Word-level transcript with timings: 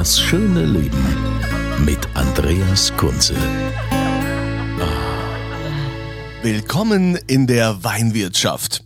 Das 0.00 0.18
schöne 0.18 0.64
Leben 0.64 1.04
mit 1.84 1.98
Andreas 2.14 2.90
Kunze. 2.96 3.34
Willkommen 6.42 7.16
in 7.26 7.46
der 7.46 7.84
Weinwirtschaft. 7.84 8.82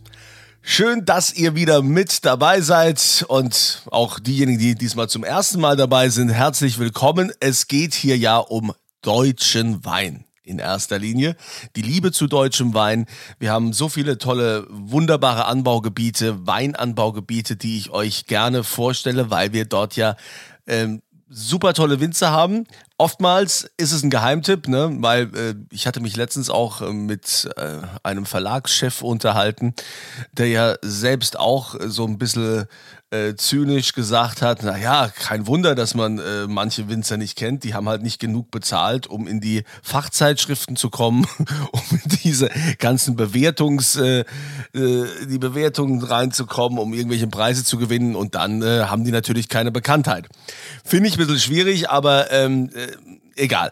Schön, 0.61 1.05
dass 1.05 1.33
ihr 1.33 1.55
wieder 1.55 1.81
mit 1.81 2.25
dabei 2.25 2.59
seid 2.59 3.23
und 3.29 3.83
auch 3.91 4.19
diejenigen, 4.19 4.59
die 4.59 4.75
diesmal 4.75 5.07
zum 5.07 5.23
ersten 5.23 5.61
Mal 5.61 5.77
dabei 5.77 6.09
sind, 6.09 6.31
herzlich 6.31 6.79
willkommen. 6.79 7.31
Es 7.39 7.69
geht 7.69 7.93
hier 7.93 8.17
ja 8.17 8.35
um 8.35 8.73
deutschen 9.01 9.85
Wein 9.85 10.25
in 10.43 10.59
erster 10.59 10.99
Linie. 10.99 11.37
Die 11.77 11.81
Liebe 11.81 12.11
zu 12.11 12.27
deutschem 12.27 12.73
Wein. 12.73 13.05
Wir 13.39 13.53
haben 13.53 13.71
so 13.71 13.87
viele 13.87 14.17
tolle, 14.17 14.67
wunderbare 14.69 15.45
Anbaugebiete, 15.45 16.45
Weinanbaugebiete, 16.45 17.55
die 17.55 17.77
ich 17.77 17.89
euch 17.91 18.25
gerne 18.25 18.65
vorstelle, 18.65 19.29
weil 19.29 19.53
wir 19.53 19.63
dort 19.63 19.95
ja 19.95 20.17
ähm, 20.67 21.01
super 21.27 21.73
tolle 21.73 21.99
Winzer 21.99 22.31
haben. 22.31 22.65
Oftmals 22.97 23.69
ist 23.77 23.91
es 23.91 24.03
ein 24.03 24.09
Geheimtipp, 24.09 24.67
ne? 24.67 24.95
weil 24.99 25.35
äh, 25.35 25.55
ich 25.71 25.87
hatte 25.87 25.99
mich 25.99 26.15
letztens 26.15 26.49
auch 26.49 26.81
äh, 26.81 26.93
mit 26.93 27.49
äh, 27.57 27.79
einem 28.03 28.25
Verlagschef 28.25 29.01
unterhalten, 29.01 29.73
der 30.33 30.47
ja 30.47 30.75
selbst 30.81 31.39
auch 31.39 31.75
so 31.87 32.05
ein 32.05 32.17
bisschen 32.17 32.65
äh, 33.11 33.35
zynisch 33.35 33.93
gesagt 33.93 34.41
hat, 34.41 34.59
na 34.63 34.77
ja, 34.77 35.09
kein 35.09 35.47
Wunder, 35.47 35.75
dass 35.75 35.93
man 35.93 36.19
äh, 36.19 36.47
manche 36.47 36.89
Winzer 36.89 37.17
nicht 37.17 37.37
kennt, 37.37 37.63
die 37.63 37.73
haben 37.73 37.87
halt 37.87 38.01
nicht 38.01 38.19
genug 38.19 38.51
bezahlt, 38.51 39.07
um 39.07 39.27
in 39.27 39.39
die 39.39 39.63
Fachzeitschriften 39.83 40.75
zu 40.75 40.89
kommen, 40.89 41.27
um 41.71 41.81
in 41.91 42.09
diese 42.23 42.49
ganzen 42.79 43.15
Bewertungs, 43.15 43.95
äh, 43.95 44.21
äh, 44.73 45.05
die 45.29 45.37
Bewertungen 45.37 46.03
reinzukommen, 46.03 46.79
um 46.79 46.93
irgendwelche 46.93 47.27
Preise 47.27 47.63
zu 47.63 47.77
gewinnen 47.77 48.15
und 48.15 48.35
dann 48.35 48.61
äh, 48.61 48.85
haben 48.85 49.03
die 49.03 49.11
natürlich 49.11 49.49
keine 49.49 49.71
Bekanntheit. 49.71 50.27
Finde 50.83 51.07
ich 51.07 51.15
ein 51.15 51.19
bisschen 51.19 51.39
schwierig, 51.39 51.89
aber 51.89 52.31
ähm, 52.31 52.69
äh, 52.73 53.41
egal 53.41 53.71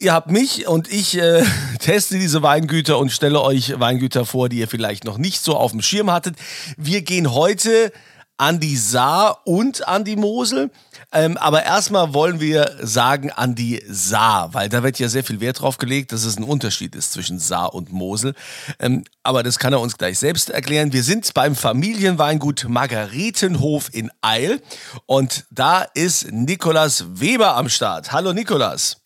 ihr 0.00 0.12
habt 0.12 0.30
mich 0.30 0.66
und 0.66 0.92
ich 0.92 1.16
äh, 1.16 1.42
teste 1.78 2.18
diese 2.18 2.42
Weingüter 2.42 2.98
und 2.98 3.10
stelle 3.10 3.40
euch 3.40 3.78
Weingüter 3.78 4.26
vor, 4.26 4.48
die 4.48 4.58
ihr 4.58 4.68
vielleicht 4.68 5.04
noch 5.04 5.16
nicht 5.18 5.42
so 5.42 5.56
auf 5.56 5.70
dem 5.70 5.80
Schirm 5.80 6.10
hattet. 6.10 6.36
Wir 6.76 7.02
gehen 7.02 7.32
heute 7.32 7.90
an 8.36 8.58
die 8.58 8.76
Saar 8.76 9.46
und 9.46 9.86
an 9.86 10.04
die 10.04 10.16
Mosel. 10.16 10.70
Ähm, 11.12 11.36
aber 11.36 11.62
erstmal 11.62 12.12
wollen 12.14 12.40
wir 12.40 12.76
sagen 12.80 13.30
an 13.30 13.54
die 13.54 13.82
Saar, 13.88 14.52
weil 14.54 14.68
da 14.68 14.82
wird 14.82 14.98
ja 14.98 15.08
sehr 15.08 15.22
viel 15.22 15.40
Wert 15.40 15.60
drauf 15.60 15.78
gelegt, 15.78 16.12
dass 16.12 16.24
es 16.24 16.36
ein 16.36 16.42
Unterschied 16.42 16.96
ist 16.96 17.12
zwischen 17.12 17.38
Saar 17.38 17.74
und 17.74 17.92
Mosel. 17.92 18.34
Ähm, 18.80 19.04
aber 19.22 19.42
das 19.42 19.58
kann 19.58 19.72
er 19.72 19.80
uns 19.80 19.96
gleich 19.96 20.18
selbst 20.18 20.50
erklären. 20.50 20.92
Wir 20.92 21.04
sind 21.04 21.32
beim 21.34 21.54
Familienweingut 21.54 22.66
Margaretenhof 22.68 23.90
in 23.92 24.10
Eil 24.20 24.60
und 25.06 25.44
da 25.50 25.82
ist 25.94 26.32
Nikolas 26.32 27.04
Weber 27.20 27.56
am 27.56 27.68
Start. 27.68 28.10
Hallo 28.10 28.32
Nikolas. 28.32 28.96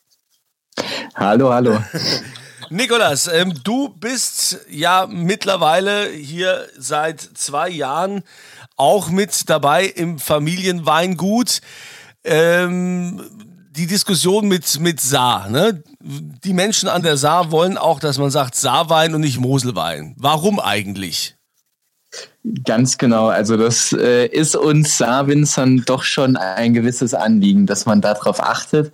Hallo, 1.15 1.53
hallo. 1.53 1.83
Nikolas, 2.71 3.28
ähm, 3.28 3.55
du 3.65 3.89
bist 3.89 4.59
ja 4.69 5.06
mittlerweile 5.06 6.10
hier 6.10 6.69
seit 6.77 7.21
zwei 7.21 7.71
Jahren 7.71 8.22
auch 8.78 9.11
mit 9.11 9.50
dabei 9.50 9.84
im 9.84 10.19
Familienweingut. 10.19 11.61
Ähm, 12.25 13.22
die 13.77 13.87
Diskussion 13.87 14.49
mit, 14.49 14.81
mit 14.81 15.00
Saar. 15.00 15.49
Ne? 15.50 15.83
Die 16.00 16.53
Menschen 16.53 16.89
an 16.89 17.03
der 17.03 17.16
Saar 17.16 17.50
wollen 17.53 17.78
auch, 17.78 18.00
dass 18.00 18.19
man 18.19 18.31
sagt 18.31 18.55
Saarwein 18.55 19.15
und 19.15 19.21
nicht 19.21 19.39
Moselwein. 19.39 20.16
Warum 20.19 20.59
eigentlich? 20.59 21.37
Ganz 22.65 22.99
genau. 22.99 23.28
Also 23.28 23.56
das 23.56 23.93
äh, 23.93 24.27
ist 24.27 24.56
uns 24.56 24.99
Saarwinzern 24.99 25.83
doch 25.84 26.03
schon 26.03 26.37
ein 26.37 26.75
gewisses 26.75 27.15
Anliegen, 27.15 27.66
dass 27.66 27.87
man 27.87 28.00
darauf 28.00 28.43
achtet. 28.43 28.93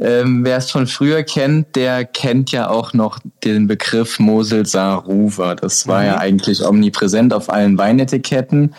Ähm, 0.00 0.44
Wer 0.44 0.58
es 0.58 0.70
von 0.70 0.86
früher 0.86 1.22
kennt, 1.22 1.76
der 1.76 2.04
kennt 2.04 2.50
ja 2.52 2.68
auch 2.70 2.92
noch 2.92 3.18
den 3.44 3.66
Begriff 3.66 4.18
Mosel 4.18 4.66
Saar 4.66 5.04
Ruwer. 5.04 5.54
Das 5.54 5.86
war 5.86 6.00
mhm. 6.00 6.06
ja 6.06 6.18
eigentlich 6.18 6.64
omnipräsent 6.64 7.32
auf 7.32 7.50
allen 7.50 7.78
Weinetiketten 7.78 8.74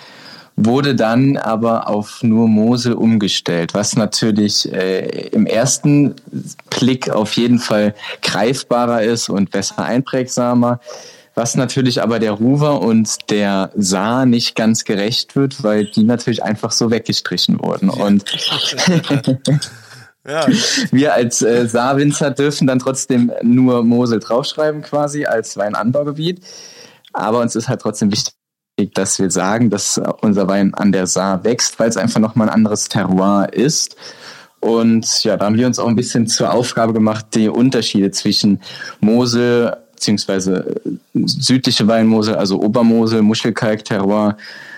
wurde 0.56 0.96
dann 0.96 1.38
aber 1.38 1.90
auf 1.90 2.24
nur 2.24 2.48
Mosel 2.48 2.94
umgestellt, 2.94 3.74
was 3.74 3.96
natürlich 3.96 4.72
äh, 4.72 5.28
im 5.28 5.46
ersten 5.46 6.16
Blick 6.70 7.10
auf 7.10 7.34
jeden 7.34 7.60
Fall 7.60 7.94
greifbarer 8.22 9.04
ist 9.04 9.30
und 9.30 9.52
besser 9.52 9.84
einprägsamer. 9.84 10.80
Was 11.38 11.56
natürlich 11.56 12.02
aber 12.02 12.20
der 12.20 12.32
Ruwer 12.32 12.82
und 12.82 13.30
der 13.30 13.70
Saar 13.76 14.26
nicht 14.26 14.56
ganz 14.56 14.86
gerecht 14.86 15.36
wird, 15.36 15.64
weil 15.64 15.84
die 15.84 16.04
natürlich 16.04 16.44
einfach 16.44 16.72
so 16.72 16.92
weggestrichen 16.92 17.60
wurden. 17.62 17.90
Und 17.90 18.24
ja. 20.26 20.48
wir 20.92 21.14
als 21.14 21.42
äh, 21.42 21.68
Saarwinzer 21.68 22.32
dürfen 22.32 22.68
dann 22.68 22.80
trotzdem 22.80 23.34
nur 23.44 23.84
Mosel 23.84 24.22
draufschreiben 24.22 24.82
quasi 24.82 25.26
als 25.26 25.58
Weinanbaugebiet. 25.58 26.40
Aber 27.12 27.40
uns 27.42 27.54
ist 27.58 27.68
halt 27.68 27.82
trotzdem 27.82 28.14
wichtig, 28.14 28.35
dass 28.94 29.20
wir 29.20 29.32
sagen, 29.32 29.70
dass 29.70 30.02
unser 30.22 30.48
Wein 30.48 30.74
an 30.74 30.92
der 30.92 31.08
Saar 31.08 31.44
wächst, 31.44 31.80
weil 31.80 31.90
es 31.90 31.98
einfach 31.98 32.20
nochmal 32.20 32.50
ein 32.50 32.56
anderes 32.56 32.90
Terroir 32.90 33.50
ist. 33.54 33.96
Und 34.60 35.24
ja, 35.24 35.38
da 35.38 35.46
haben 35.46 35.58
wir 35.58 35.68
uns 35.68 35.80
auch 35.80 35.88
ein 35.88 35.96
bisschen 35.96 36.28
zur 36.28 36.52
Aufgabe 36.52 36.92
gemacht, 36.92 37.28
die 37.36 37.50
Unterschiede 37.50 38.12
zwischen 38.12 38.62
Mosel 39.00 39.78
beziehungsweise 39.96 40.82
südliche 41.14 41.88
Weinmosel, 41.88 42.36
also 42.36 42.62
Obermosel, 42.62 43.22
Muschelkalk-Terroir, 43.22 44.38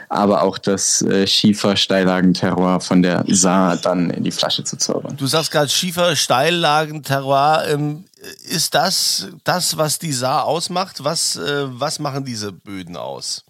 aber 0.09 0.43
auch 0.43 0.57
das 0.57 1.01
äh, 1.01 1.27
Schiefer-Steillagen-Terroir 1.27 2.79
von 2.79 3.01
der 3.01 3.25
Saar 3.27 3.77
dann 3.77 4.09
in 4.09 4.23
die 4.23 4.31
Flasche 4.31 4.63
zu 4.63 4.77
zaubern. 4.77 5.17
Du 5.17 5.27
sagst 5.27 5.51
gerade 5.51 5.69
Schiefer-Steillagen-Terroir. 5.69 7.65
Ähm, 7.69 8.05
ist 8.43 8.73
das 8.73 9.27
das, 9.43 9.77
was 9.77 9.99
die 9.99 10.13
Saar 10.13 10.45
ausmacht? 10.45 11.03
Was, 11.03 11.35
äh, 11.35 11.65
was 11.67 11.99
machen 11.99 12.23
diese 12.23 12.53
Böden 12.53 12.95
aus? 12.95 13.43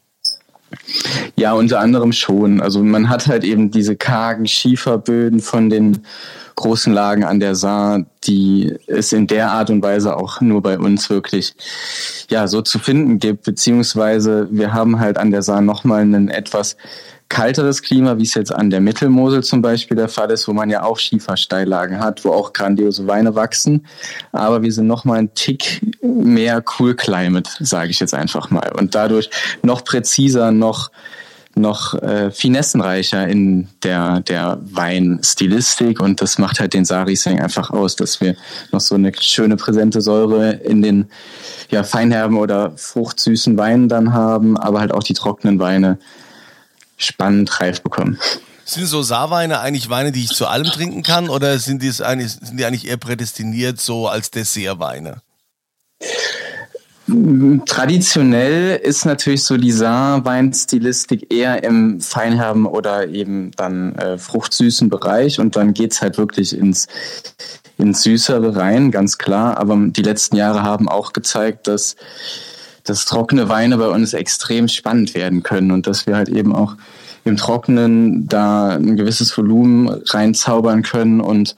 Ja, 1.35 1.53
unter 1.53 1.79
anderem 1.79 2.11
schon. 2.11 2.61
Also 2.61 2.83
man 2.83 3.09
hat 3.09 3.27
halt 3.27 3.43
eben 3.43 3.71
diese 3.71 3.95
kargen 3.95 4.47
Schieferböden 4.47 5.39
von 5.39 5.69
den 5.69 6.03
großen 6.57 6.91
Lagen 6.91 7.23
an 7.23 7.39
der 7.39 7.55
Saar, 7.55 8.05
die 8.25 8.75
es 8.87 9.13
in 9.13 9.27
der 9.27 9.51
Art 9.51 9.69
und 9.69 9.81
Weise 9.81 10.17
auch 10.17 10.41
nur 10.41 10.61
bei 10.61 10.77
uns 10.77 11.09
wirklich 11.09 11.53
ja 12.29 12.47
so 12.47 12.61
zu 12.61 12.79
finden 12.79 13.19
gibt, 13.19 13.43
beziehungsweise 13.43 14.47
wir 14.51 14.73
haben 14.73 14.99
halt 14.99 15.17
an 15.17 15.31
der 15.31 15.43
Saar 15.43 15.61
nochmal 15.61 16.01
einen 16.01 16.27
etwas 16.27 16.75
kalteres 17.29 17.81
Klima, 17.81 18.17
wie 18.17 18.23
es 18.23 18.33
jetzt 18.33 18.53
an 18.53 18.69
der 18.69 18.81
Mittelmosel 18.81 19.43
zum 19.43 19.61
Beispiel 19.61 19.97
der 19.97 20.09
Fall 20.09 20.31
ist, 20.31 20.47
wo 20.47 20.53
man 20.53 20.69
ja 20.69 20.83
auch 20.83 20.97
Schiefersteillagen 20.97 21.99
hat, 21.99 22.25
wo 22.25 22.31
auch 22.31 22.53
grandiose 22.53 23.05
Weine 23.05 23.35
wachsen. 23.35 23.85
Aber 24.31 24.61
wir 24.61 24.71
sind 24.71 24.87
noch 24.87 25.05
mal 25.05 25.19
ein 25.19 25.33
Tick 25.33 25.81
mehr 26.01 26.63
Cool 26.79 26.95
Climate, 26.95 27.49
sage 27.59 27.91
ich 27.91 27.99
jetzt 27.99 28.13
einfach 28.13 28.49
mal. 28.49 28.71
Und 28.77 28.95
dadurch 28.95 29.29
noch 29.61 29.83
präziser, 29.83 30.51
noch 30.51 30.89
noch 31.57 31.93
äh, 31.95 32.31
finessenreicher 32.31 33.27
in 33.27 33.67
der, 33.83 34.21
der 34.21 34.59
Weinstilistik 34.61 35.99
und 35.99 36.21
das 36.21 36.37
macht 36.37 36.59
halt 36.59 36.73
den 36.73 36.85
Sarising 36.85 37.39
einfach 37.39 37.71
aus, 37.71 37.95
dass 37.95 38.21
wir 38.21 38.35
noch 38.71 38.81
so 38.81 38.95
eine 38.95 39.11
schöne 39.19 39.57
präsente 39.57 40.01
Säure 40.01 40.51
in 40.51 40.81
den 40.81 41.09
ja, 41.69 41.83
feinherben 41.83 42.37
oder 42.37 42.71
fruchtsüßen 42.77 43.57
Weinen 43.57 43.89
dann 43.89 44.13
haben, 44.13 44.57
aber 44.57 44.79
halt 44.79 44.93
auch 44.93 45.03
die 45.03 45.13
trockenen 45.13 45.59
Weine 45.59 45.99
spannend 46.97 47.59
reif 47.59 47.81
bekommen. 47.81 48.19
Sind 48.65 48.85
so 48.87 49.01
Saarweine 49.01 49.59
eigentlich 49.59 49.89
Weine, 49.89 50.11
die 50.11 50.23
ich 50.23 50.31
zu 50.31 50.47
allem 50.47 50.67
trinken 50.67 51.03
kann 51.03 51.29
oder 51.29 51.57
sind 51.59 51.81
die, 51.81 51.91
eigentlich, 52.03 52.33
sind 52.33 52.57
die 52.59 52.65
eigentlich 52.65 52.87
eher 52.87 52.97
prädestiniert 52.97 53.79
so 53.79 54.07
als 54.07 54.29
Dessertweine? 54.31 55.21
Traditionell 57.65 58.75
ist 58.75 59.05
natürlich 59.05 59.43
so 59.43 59.55
die 59.55 59.71
Saar-Weinstilistik 59.71 61.31
eher 61.31 61.63
im 61.63 62.01
Feinherben 62.01 62.65
oder 62.65 63.07
eben 63.07 63.51
dann 63.55 63.95
äh, 63.95 64.17
fruchtsüßen 64.17 64.89
Bereich 64.89 65.39
und 65.39 65.55
dann 65.55 65.73
geht's 65.73 66.01
halt 66.01 66.17
wirklich 66.17 66.57
ins, 66.57 66.87
ins 67.77 68.03
Süßere 68.03 68.57
rein, 68.57 68.91
ganz 68.91 69.17
klar. 69.17 69.57
Aber 69.57 69.77
die 69.87 70.01
letzten 70.01 70.35
Jahre 70.35 70.63
haben 70.63 70.89
auch 70.89 71.13
gezeigt, 71.13 71.67
dass, 71.67 71.95
dass 72.83 73.05
trockene 73.05 73.47
Weine 73.47 73.77
bei 73.77 73.87
uns 73.87 74.13
extrem 74.13 74.67
spannend 74.67 75.15
werden 75.15 75.43
können 75.43 75.71
und 75.71 75.87
dass 75.87 76.07
wir 76.07 76.17
halt 76.17 76.27
eben 76.27 76.53
auch 76.53 76.75
im 77.23 77.37
Trockenen 77.37 78.27
da 78.27 78.71
ein 78.71 78.97
gewisses 78.97 79.37
Volumen 79.37 79.87
reinzaubern 79.87 80.81
können 80.83 81.21
und 81.21 81.55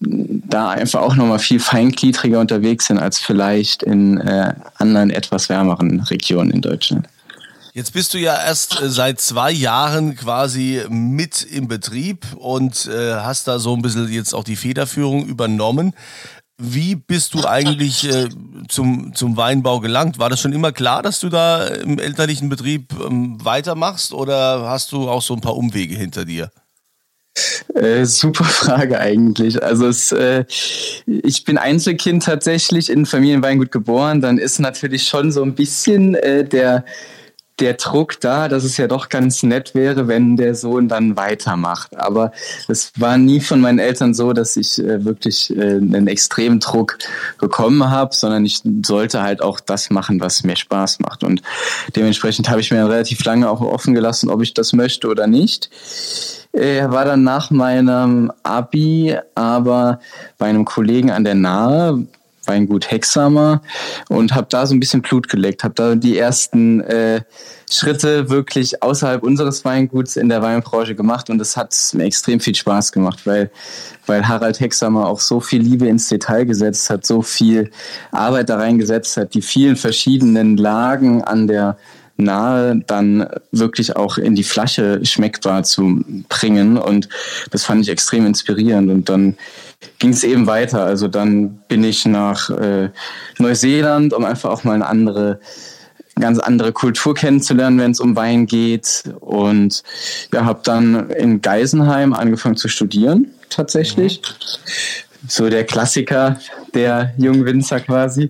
da 0.00 0.70
einfach 0.70 1.00
auch 1.00 1.16
nochmal 1.16 1.38
viel 1.38 1.60
feingliedriger 1.60 2.40
unterwegs 2.40 2.86
sind 2.86 2.98
als 2.98 3.18
vielleicht 3.18 3.82
in 3.82 4.18
äh, 4.18 4.54
anderen 4.76 5.10
etwas 5.10 5.48
wärmeren 5.48 6.00
Regionen 6.00 6.50
in 6.50 6.60
Deutschland. 6.60 7.08
Jetzt 7.74 7.92
bist 7.92 8.14
du 8.14 8.18
ja 8.18 8.34
erst 8.34 8.80
äh, 8.80 8.88
seit 8.88 9.20
zwei 9.20 9.52
Jahren 9.52 10.16
quasi 10.16 10.82
mit 10.88 11.42
im 11.42 11.68
Betrieb 11.68 12.26
und 12.36 12.86
äh, 12.86 13.14
hast 13.14 13.46
da 13.48 13.58
so 13.58 13.74
ein 13.74 13.82
bisschen 13.82 14.10
jetzt 14.10 14.34
auch 14.34 14.44
die 14.44 14.56
Federführung 14.56 15.26
übernommen. 15.26 15.94
Wie 16.60 16.96
bist 16.96 17.34
du 17.34 17.46
eigentlich 17.46 18.08
äh, 18.08 18.28
zum, 18.68 19.14
zum 19.14 19.36
Weinbau 19.36 19.78
gelangt? 19.78 20.18
War 20.18 20.28
das 20.28 20.40
schon 20.40 20.52
immer 20.52 20.72
klar, 20.72 21.02
dass 21.02 21.20
du 21.20 21.28
da 21.28 21.66
im 21.66 22.00
elterlichen 22.00 22.48
Betrieb 22.48 22.92
ähm, 23.00 23.38
weitermachst 23.44 24.12
oder 24.12 24.68
hast 24.68 24.90
du 24.90 25.08
auch 25.08 25.22
so 25.22 25.34
ein 25.34 25.40
paar 25.40 25.56
Umwege 25.56 25.94
hinter 25.94 26.24
dir? 26.24 26.50
Äh, 27.74 28.04
super 28.04 28.44
Frage 28.44 28.98
eigentlich. 28.98 29.62
Also 29.62 29.86
es, 29.86 30.12
äh, 30.12 30.44
ich 31.06 31.44
bin 31.44 31.58
Einzelkind 31.58 32.24
tatsächlich 32.24 32.90
in 32.90 33.06
Familienweingut 33.06 33.72
geboren. 33.72 34.20
Dann 34.20 34.38
ist 34.38 34.58
natürlich 34.58 35.04
schon 35.04 35.32
so 35.32 35.42
ein 35.42 35.54
bisschen 35.54 36.14
äh, 36.14 36.44
der 36.44 36.84
der 37.60 37.74
Druck 37.74 38.20
da, 38.20 38.48
dass 38.48 38.64
es 38.64 38.76
ja 38.76 38.86
doch 38.86 39.08
ganz 39.08 39.42
nett 39.42 39.74
wäre, 39.74 40.08
wenn 40.08 40.36
der 40.36 40.54
Sohn 40.54 40.88
dann 40.88 41.16
weitermacht. 41.16 41.96
Aber 41.96 42.32
es 42.68 42.92
war 42.96 43.18
nie 43.18 43.40
von 43.40 43.60
meinen 43.60 43.78
Eltern 43.78 44.14
so, 44.14 44.32
dass 44.32 44.56
ich 44.56 44.78
äh, 44.78 45.04
wirklich 45.04 45.54
äh, 45.56 45.76
einen 45.76 46.06
extremen 46.06 46.60
Druck 46.60 46.98
bekommen 47.38 47.90
habe, 47.90 48.14
sondern 48.14 48.44
ich 48.44 48.62
sollte 48.84 49.22
halt 49.22 49.42
auch 49.42 49.60
das 49.60 49.90
machen, 49.90 50.20
was 50.20 50.44
mir 50.44 50.56
Spaß 50.56 51.00
macht. 51.00 51.24
Und 51.24 51.42
dementsprechend 51.96 52.48
habe 52.48 52.60
ich 52.60 52.70
mir 52.70 52.88
relativ 52.88 53.24
lange 53.24 53.50
auch 53.50 53.60
offen 53.60 53.94
gelassen, 53.94 54.30
ob 54.30 54.42
ich 54.42 54.54
das 54.54 54.72
möchte 54.72 55.08
oder 55.08 55.26
nicht. 55.26 55.70
Er 56.52 56.90
war 56.90 57.04
dann 57.04 57.22
nach 57.22 57.50
meinem 57.50 58.32
Abi 58.42 59.16
aber 59.34 60.00
bei 60.38 60.46
einem 60.46 60.64
Kollegen 60.64 61.10
an 61.10 61.24
der 61.24 61.34
Nahe, 61.34 62.06
Weingut 62.48 62.90
Hexamer 62.90 63.62
und 64.08 64.34
habe 64.34 64.46
da 64.50 64.66
so 64.66 64.74
ein 64.74 64.80
bisschen 64.80 65.02
Blut 65.02 65.28
geleckt, 65.28 65.64
habe 65.64 65.74
da 65.74 65.94
die 65.94 66.18
ersten 66.18 66.80
äh, 66.80 67.20
Schritte 67.70 68.30
wirklich 68.30 68.82
außerhalb 68.82 69.22
unseres 69.22 69.64
Weinguts 69.64 70.16
in 70.16 70.28
der 70.28 70.42
Weinbranche 70.42 70.94
gemacht 70.94 71.28
und 71.30 71.40
es 71.40 71.56
hat 71.56 71.76
mir 71.92 72.04
extrem 72.04 72.40
viel 72.40 72.54
Spaß 72.54 72.92
gemacht, 72.92 73.26
weil, 73.26 73.50
weil 74.06 74.26
Harald 74.26 74.58
Hexamer 74.58 75.06
auch 75.06 75.20
so 75.20 75.40
viel 75.40 75.60
Liebe 75.60 75.86
ins 75.86 76.08
Detail 76.08 76.44
gesetzt 76.44 76.88
hat, 76.90 77.04
so 77.06 77.22
viel 77.22 77.70
Arbeit 78.10 78.48
da 78.48 78.56
reingesetzt 78.56 79.16
hat, 79.16 79.34
die 79.34 79.42
vielen 79.42 79.76
verschiedenen 79.76 80.56
Lagen 80.56 81.22
an 81.22 81.46
der 81.46 81.76
nahe 82.18 82.82
dann 82.86 83.26
wirklich 83.52 83.96
auch 83.96 84.18
in 84.18 84.34
die 84.34 84.44
Flasche 84.44 85.00
schmeckbar 85.04 85.62
zu 85.62 86.04
bringen. 86.28 86.76
Und 86.76 87.08
das 87.50 87.64
fand 87.64 87.82
ich 87.82 87.88
extrem 87.88 88.26
inspirierend. 88.26 88.90
Und 88.90 89.08
dann 89.08 89.38
ging 89.98 90.10
es 90.10 90.24
eben 90.24 90.46
weiter. 90.46 90.84
Also 90.84 91.08
dann 91.08 91.58
bin 91.68 91.84
ich 91.84 92.04
nach 92.04 92.50
äh, 92.50 92.90
Neuseeland, 93.38 94.12
um 94.12 94.24
einfach 94.24 94.50
auch 94.50 94.64
mal 94.64 94.74
eine 94.74 94.86
andere 94.86 95.40
ganz 96.20 96.40
andere 96.40 96.72
Kultur 96.72 97.14
kennenzulernen, 97.14 97.78
wenn 97.78 97.92
es 97.92 98.00
um 98.00 98.16
Wein 98.16 98.46
geht. 98.46 99.04
Und 99.20 99.84
ja, 100.32 100.44
habe 100.44 100.60
dann 100.64 101.10
in 101.10 101.40
Geisenheim 101.40 102.12
angefangen 102.12 102.56
zu 102.56 102.68
studieren, 102.68 103.32
tatsächlich. 103.48 104.20
Mhm. 104.20 105.28
So 105.28 105.48
der 105.48 105.64
Klassiker 105.64 106.40
der 106.74 107.12
jungen 107.16 107.44
Winzer 107.44 107.80
quasi. 107.80 108.28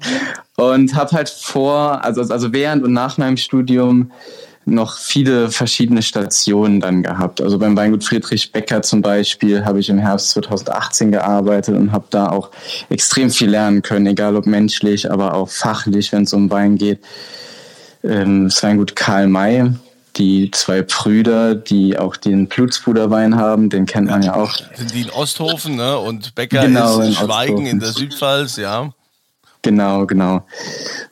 Und 0.58 0.96
habe 0.96 1.12
halt 1.12 1.28
vor, 1.28 2.04
also, 2.04 2.20
also 2.20 2.52
während 2.52 2.82
und 2.82 2.92
nach 2.92 3.16
meinem 3.16 3.36
Studium 3.36 4.10
noch 4.66 4.98
viele 4.98 5.52
verschiedene 5.52 6.02
Stationen 6.02 6.80
dann 6.80 7.04
gehabt. 7.04 7.40
Also 7.40 7.60
beim 7.60 7.76
Weingut 7.76 8.02
Friedrich 8.02 8.50
Becker 8.50 8.82
zum 8.82 9.00
Beispiel 9.00 9.64
habe 9.64 9.78
ich 9.78 9.88
im 9.88 9.98
Herbst 9.98 10.30
2018 10.30 11.12
gearbeitet 11.12 11.76
und 11.76 11.92
habe 11.92 12.06
da 12.10 12.30
auch 12.30 12.50
extrem 12.90 13.30
viel 13.30 13.50
lernen 13.50 13.82
können, 13.82 14.06
egal 14.06 14.34
ob 14.34 14.46
menschlich, 14.46 15.08
aber 15.08 15.34
auch 15.34 15.48
fachlich, 15.48 16.10
wenn 16.10 16.24
es 16.24 16.32
um 16.32 16.50
Wein 16.50 16.76
geht. 16.76 16.98
Ähm, 18.02 18.48
das 18.48 18.60
Weingut 18.60 18.96
Karl 18.96 19.28
May, 19.28 19.70
die 20.16 20.50
zwei 20.50 20.82
Brüder, 20.82 21.54
die 21.54 21.96
auch 21.96 22.16
den 22.16 22.48
Blutspuderwein 22.48 23.36
haben, 23.36 23.70
den 23.70 23.86
kennt 23.86 24.10
man 24.10 24.24
ja 24.24 24.34
auch. 24.34 24.56
Sind 24.74 24.92
die 24.92 25.02
in 25.02 25.10
Osthofen, 25.10 25.76
ne? 25.76 25.98
Und 25.98 26.34
Becker 26.34 26.62
genau, 26.62 26.98
ist 26.98 27.06
in 27.06 27.14
Schweigen 27.14 27.52
Osthofen. 27.52 27.66
in 27.66 27.78
der 27.78 27.92
Südpfalz, 27.92 28.56
ja. 28.56 28.92
Genau, 29.68 30.06
genau. 30.06 30.46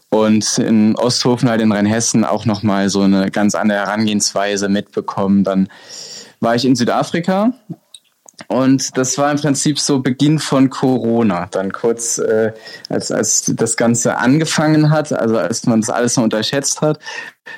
Und 0.09 0.57
in 0.57 0.97
Osthofen 0.97 1.51
halt 1.51 1.61
in 1.61 1.73
Rheinhessen 1.73 2.25
auch 2.25 2.47
nochmal 2.47 2.89
so 2.89 3.03
eine 3.03 3.31
ganz 3.31 3.55
andere 3.55 3.81
Herangehensweise 3.81 4.71
mitbekommen. 4.71 5.45
Dann 5.45 5.69
war 6.41 6.55
ich 6.55 6.65
in 6.65 6.75
Südafrika 6.75 7.53
und 8.49 8.97
das 8.97 9.19
war 9.19 9.31
im 9.31 9.37
Prinzip 9.37 9.79
so 9.79 10.01
Beginn 10.01 10.39
von 10.39 10.71
Corona. 10.71 11.49
Dann 11.51 11.71
kurz, 11.71 12.17
äh, 12.17 12.53
als, 12.89 13.13
als 13.13 13.53
das 13.55 13.77
Ganze 13.77 14.17
angefangen 14.17 14.89
hat, 14.89 15.13
also 15.13 15.37
als 15.37 15.67
man 15.67 15.83
das 15.83 15.91
alles 15.91 16.17
noch 16.17 16.25
unterschätzt 16.25 16.81
hat, 16.81 16.99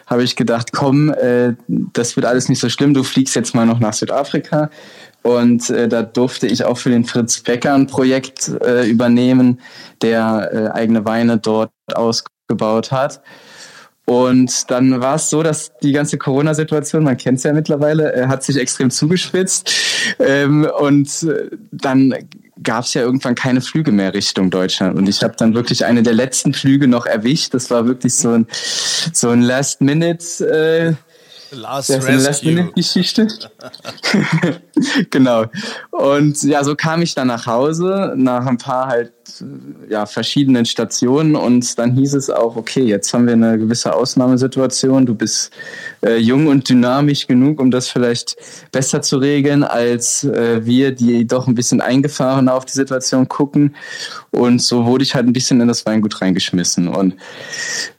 habe 0.09 0.25
ich 0.25 0.35
gedacht, 0.35 0.73
komm, 0.73 1.11
äh, 1.13 1.55
das 1.69 2.17
wird 2.17 2.27
alles 2.27 2.49
nicht 2.49 2.59
so 2.59 2.69
schlimm, 2.69 2.93
du 2.93 3.05
fliegst 3.05 3.37
jetzt 3.37 3.55
mal 3.55 3.67
noch 3.67 3.79
nach 3.79 3.93
Südafrika. 3.93 4.69
Und 5.23 5.69
äh, 5.71 5.89
da 5.89 6.03
durfte 6.03 6.47
ich 6.47 6.65
auch 6.65 6.79
für 6.79 6.91
den 6.91 7.05
Fritz 7.05 7.41
Becker 7.41 7.75
ein 7.75 7.87
Projekt 7.87 8.49
äh, 8.65 8.89
übernehmen, 8.89 9.61
der 10.01 10.51
äh, 10.53 10.79
eigene 10.79 11.05
Weine 11.05 11.39
dort 11.39 11.71
ausgebaut 11.93 12.93
hat. 12.93 13.21
Und 14.09 14.71
dann 14.71 15.03
war 15.03 15.17
es 15.17 15.29
so, 15.29 15.43
dass 15.43 15.71
die 15.83 15.93
ganze 15.93 16.17
Corona-Situation, 16.17 17.05
man 17.05 17.19
kennt 17.19 17.39
es 17.39 17.45
ja 17.45 17.53
mittlerweile, 17.53 18.15
äh, 18.15 18.27
hat 18.27 18.43
sich 18.43 18.57
extrem 18.57 18.91
zugespitzt. 18.91 19.71
Ähm, 20.19 20.67
und 20.79 21.25
äh, 21.25 21.51
dann 21.73 22.15
gab 22.63 22.85
es 22.85 22.95
ja 22.95 23.03
irgendwann 23.03 23.35
keine 23.35 23.61
Flüge 23.61 23.93
mehr 23.93 24.15
Richtung 24.15 24.49
Deutschland. 24.49 24.97
Und 24.97 25.11
ich 25.11 25.23
habe 25.23 25.35
dann 25.37 25.53
wirklich 25.53 25.85
eine 25.85 26.03
der 26.03 26.15
letzten 26.15 26.55
Flüge 26.55 26.89
noch 26.89 27.05
erwischt. 27.05 27.53
Das 27.53 27.71
war 27.71 27.87
wirklich 27.87 28.15
so 28.15 28.31
ein, 28.31 28.47
so 29.13 29.29
ein 29.29 29.43
Last-Minute. 29.43 30.97
Äh, 30.97 31.08
Last 31.51 31.91
das 31.91 32.07
Rescue. 32.07 32.51
eine 32.51 32.73
Geschichte. 32.73 33.29
genau. 35.11 35.47
Und 35.91 36.43
ja, 36.43 36.63
so 36.63 36.75
kam 36.75 37.03
ich 37.03 37.15
dann 37.15 37.29
nach 37.29 37.47
Hause, 37.47 38.13
nach 38.17 38.47
ein 38.47 38.59
paar 38.59 38.89
halt 38.89 39.13
ja, 39.89 40.07
verschiedenen 40.07 40.65
Stationen 40.65 41.37
und 41.37 41.79
dann 41.79 41.93
hieß 41.93 42.15
es 42.15 42.31
auch, 42.31 42.57
okay, 42.57 42.83
jetzt 42.83 43.13
haben 43.13 43.27
wir 43.27 43.35
eine 43.35 43.59
gewisse 43.59 43.95
Ausnahmesituation, 43.95 45.07
du 45.07 45.15
bist 45.15 45.53
äh, 46.05 46.17
jung 46.17 46.47
und 46.47 46.69
dynamisch 46.69 47.27
genug, 47.27 47.61
um 47.61 47.71
das 47.71 47.89
vielleicht 47.89 48.37
besser 48.73 49.03
zu 49.03 49.19
regeln, 49.19 49.65
als 49.65 50.25
äh, 50.25 50.65
wir, 50.65 50.93
die 50.93 51.27
doch 51.27 51.47
ein 51.47 51.55
bisschen 51.55 51.81
eingefahrener 51.81 52.55
auf 52.55 52.65
die 52.65 52.73
Situation 52.73 53.29
gucken. 53.29 53.77
Und 54.31 54.63
so 54.63 54.87
wurde 54.87 55.05
ich 55.05 55.15
halt 55.15 55.27
ein 55.27 55.33
bisschen 55.33 55.61
in 55.61 55.69
das 55.69 55.85
Weingut 55.87 56.21
reingeschmissen. 56.21 56.89
Und 56.89 57.15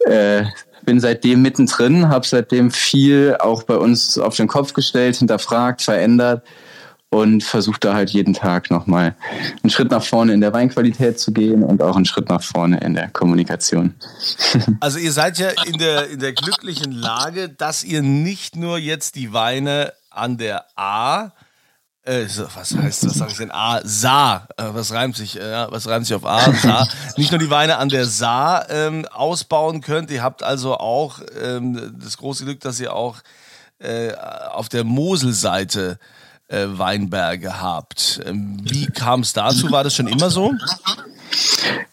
äh, 0.05 0.43
bin 0.89 0.99
seitdem 0.99 1.43
mittendrin, 1.43 2.09
habe 2.09 2.25
seitdem 2.25 2.71
viel 2.71 3.37
auch 3.39 3.61
bei 3.61 3.75
uns 3.75 4.17
auf 4.17 4.35
den 4.35 4.47
Kopf 4.47 4.73
gestellt, 4.73 5.17
hinterfragt, 5.17 5.83
verändert 5.83 6.43
und 7.11 7.43
versuche 7.43 7.79
da 7.79 7.93
halt 7.93 8.09
jeden 8.09 8.33
Tag 8.33 8.71
nochmal 8.71 9.15
einen 9.61 9.69
Schritt 9.69 9.91
nach 9.91 10.01
vorne 10.01 10.33
in 10.33 10.41
der 10.41 10.51
Weinqualität 10.51 11.19
zu 11.19 11.31
gehen 11.31 11.61
und 11.61 11.83
auch 11.83 11.95
einen 11.95 12.05
Schritt 12.05 12.27
nach 12.27 12.41
vorne 12.41 12.79
in 12.79 12.95
der 12.95 13.07
Kommunikation. 13.09 13.93
Also 14.79 14.97
ihr 14.97 15.11
seid 15.11 15.37
ja 15.37 15.49
in 15.67 15.77
der, 15.77 16.09
in 16.09 16.19
der 16.19 16.33
glücklichen 16.33 16.91
Lage, 16.91 17.49
dass 17.49 17.83
ihr 17.83 18.01
nicht 18.01 18.55
nur 18.55 18.79
jetzt 18.79 19.13
die 19.13 19.31
Weine 19.31 19.93
an 20.09 20.39
der 20.39 20.65
A 20.75 21.33
äh, 22.09 22.27
was 22.55 22.75
heißt, 22.75 23.05
was 23.05 23.13
sage 23.13 23.31
ich 23.31 23.37
denn? 23.37 23.51
A, 23.51 23.81
Saar. 23.83 24.47
Äh, 24.57 24.63
was 24.73 24.91
reimt 24.91 25.15
sich, 25.15 25.39
äh, 25.39 25.71
was 25.71 25.87
reimt 25.87 26.07
sich 26.07 26.15
auf 26.15 26.25
A? 26.25 26.51
Saar. 26.53 26.87
Nicht 27.17 27.31
nur 27.31 27.39
die 27.39 27.49
Weine 27.49 27.77
an 27.77 27.89
der 27.89 28.05
Saar 28.05 28.69
ähm, 28.69 29.05
ausbauen 29.11 29.81
könnt, 29.81 30.09
ihr 30.09 30.23
habt 30.23 30.41
also 30.41 30.77
auch 30.77 31.19
ähm, 31.41 31.95
das 32.03 32.17
große 32.17 32.45
Glück, 32.45 32.61
dass 32.61 32.79
ihr 32.79 32.93
auch 32.93 33.17
äh, 33.79 34.13
auf 34.51 34.69
der 34.69 34.83
Moselseite 34.83 35.99
äh, 36.47 36.65
Weinberge 36.67 37.61
habt. 37.61 38.21
Ähm, 38.25 38.57
wie 38.63 38.87
kam 38.87 39.21
es 39.21 39.33
dazu? 39.33 39.71
War 39.71 39.83
das 39.83 39.93
schon 39.93 40.07
immer 40.07 40.31
so? 40.31 40.51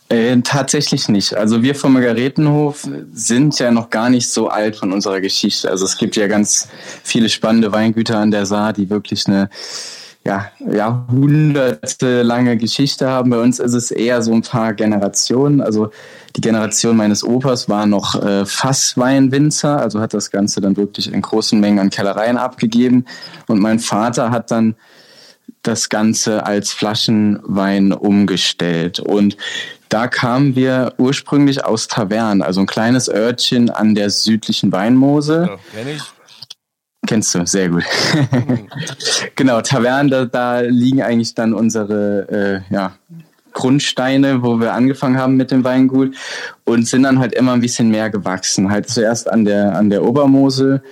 Äh, 0.08 0.40
tatsächlich 0.42 1.08
nicht. 1.08 1.34
Also 1.34 1.62
wir 1.62 1.74
vom 1.74 1.92
Margaretenhof 1.92 2.88
sind 3.12 3.58
ja 3.58 3.70
noch 3.70 3.90
gar 3.90 4.08
nicht 4.08 4.30
so 4.30 4.48
alt 4.48 4.76
von 4.76 4.92
unserer 4.92 5.20
Geschichte. 5.20 5.70
Also 5.70 5.84
es 5.84 5.98
gibt 5.98 6.16
ja 6.16 6.26
ganz 6.26 6.68
viele 7.02 7.28
spannende 7.28 7.70
Weingüter 7.70 8.18
an 8.18 8.30
der 8.30 8.46
Saar, 8.46 8.72
die 8.72 8.88
wirklich 8.88 9.26
eine 9.26 9.50
ja, 10.26 10.50
jahrhundertelange 10.58 12.56
Geschichte 12.56 13.08
haben. 13.08 13.30
Bei 13.30 13.38
uns 13.38 13.60
ist 13.60 13.74
es 13.74 13.92
eher 13.92 14.22
so 14.22 14.32
ein 14.32 14.42
paar 14.42 14.74
Generationen. 14.74 15.60
Also 15.60 15.90
die 16.34 16.40
Generation 16.40 16.96
meines 16.96 17.22
Opas 17.22 17.68
war 17.68 17.86
noch 17.86 18.20
äh, 18.20 18.44
Fassweinwinzer, 18.44 19.78
also 19.78 20.00
hat 20.00 20.14
das 20.14 20.32
Ganze 20.32 20.60
dann 20.60 20.76
wirklich 20.76 21.12
in 21.12 21.22
großen 21.22 21.60
Mengen 21.60 21.78
an 21.78 21.90
Kellereien 21.90 22.38
abgegeben. 22.38 23.04
Und 23.46 23.60
mein 23.60 23.78
Vater 23.78 24.30
hat 24.32 24.50
dann 24.50 24.74
das 25.62 25.88
Ganze 25.88 26.44
als 26.44 26.72
Flaschenwein 26.72 27.92
umgestellt. 27.92 28.98
Und 28.98 29.36
da 29.88 30.08
kamen 30.08 30.56
wir 30.56 30.94
ursprünglich 30.98 31.64
aus 31.64 31.86
Tavern, 31.86 32.42
also 32.42 32.60
ein 32.60 32.66
kleines 32.66 33.08
Örtchen 33.08 33.70
an 33.70 33.94
der 33.94 34.10
südlichen 34.10 34.72
Weinmose. 34.72 35.46
Ja, 35.48 35.58
kenn 35.72 35.94
ich. 35.94 36.02
Kennst 37.06 37.34
du, 37.34 37.46
sehr 37.46 37.68
gut. 37.68 37.84
genau, 39.36 39.60
Tavern, 39.60 40.08
da, 40.08 40.24
da, 40.24 40.60
liegen 40.60 41.02
eigentlich 41.02 41.34
dann 41.34 41.54
unsere 41.54 42.62
äh, 42.70 42.74
ja, 42.74 42.92
Grundsteine, 43.52 44.42
wo 44.42 44.60
wir 44.60 44.74
angefangen 44.74 45.18
haben 45.18 45.36
mit 45.36 45.50
dem 45.50 45.64
Weingut 45.64 46.14
und 46.64 46.86
sind 46.86 47.04
dann 47.04 47.18
halt 47.18 47.32
immer 47.32 47.52
ein 47.52 47.60
bisschen 47.60 47.88
mehr 47.90 48.10
gewachsen. 48.10 48.70
Halt 48.70 48.88
zuerst 48.88 49.30
an 49.30 49.44
der, 49.44 49.76
an 49.76 49.88
der 49.88 50.04
Obermosel, 50.04 50.82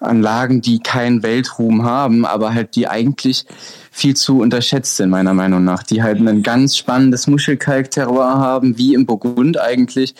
an 0.00 0.20
Lagen, 0.20 0.62
die 0.62 0.80
keinen 0.80 1.22
Weltruhm 1.22 1.84
haben, 1.84 2.24
aber 2.24 2.54
halt 2.54 2.74
die 2.74 2.88
eigentlich 2.88 3.46
viel 3.90 4.16
zu 4.16 4.40
unterschätzt 4.40 4.96
sind, 4.96 5.10
meiner 5.10 5.34
Meinung 5.34 5.64
nach. 5.64 5.82
Die 5.82 6.02
halt 6.02 6.18
ein 6.18 6.42
ganz 6.42 6.76
spannendes 6.76 7.26
Muschelkalk-Terroir 7.26 8.38
haben, 8.38 8.78
wie 8.78 8.94
im 8.94 9.06
Burgund 9.06 9.60
eigentlich, 9.60 10.14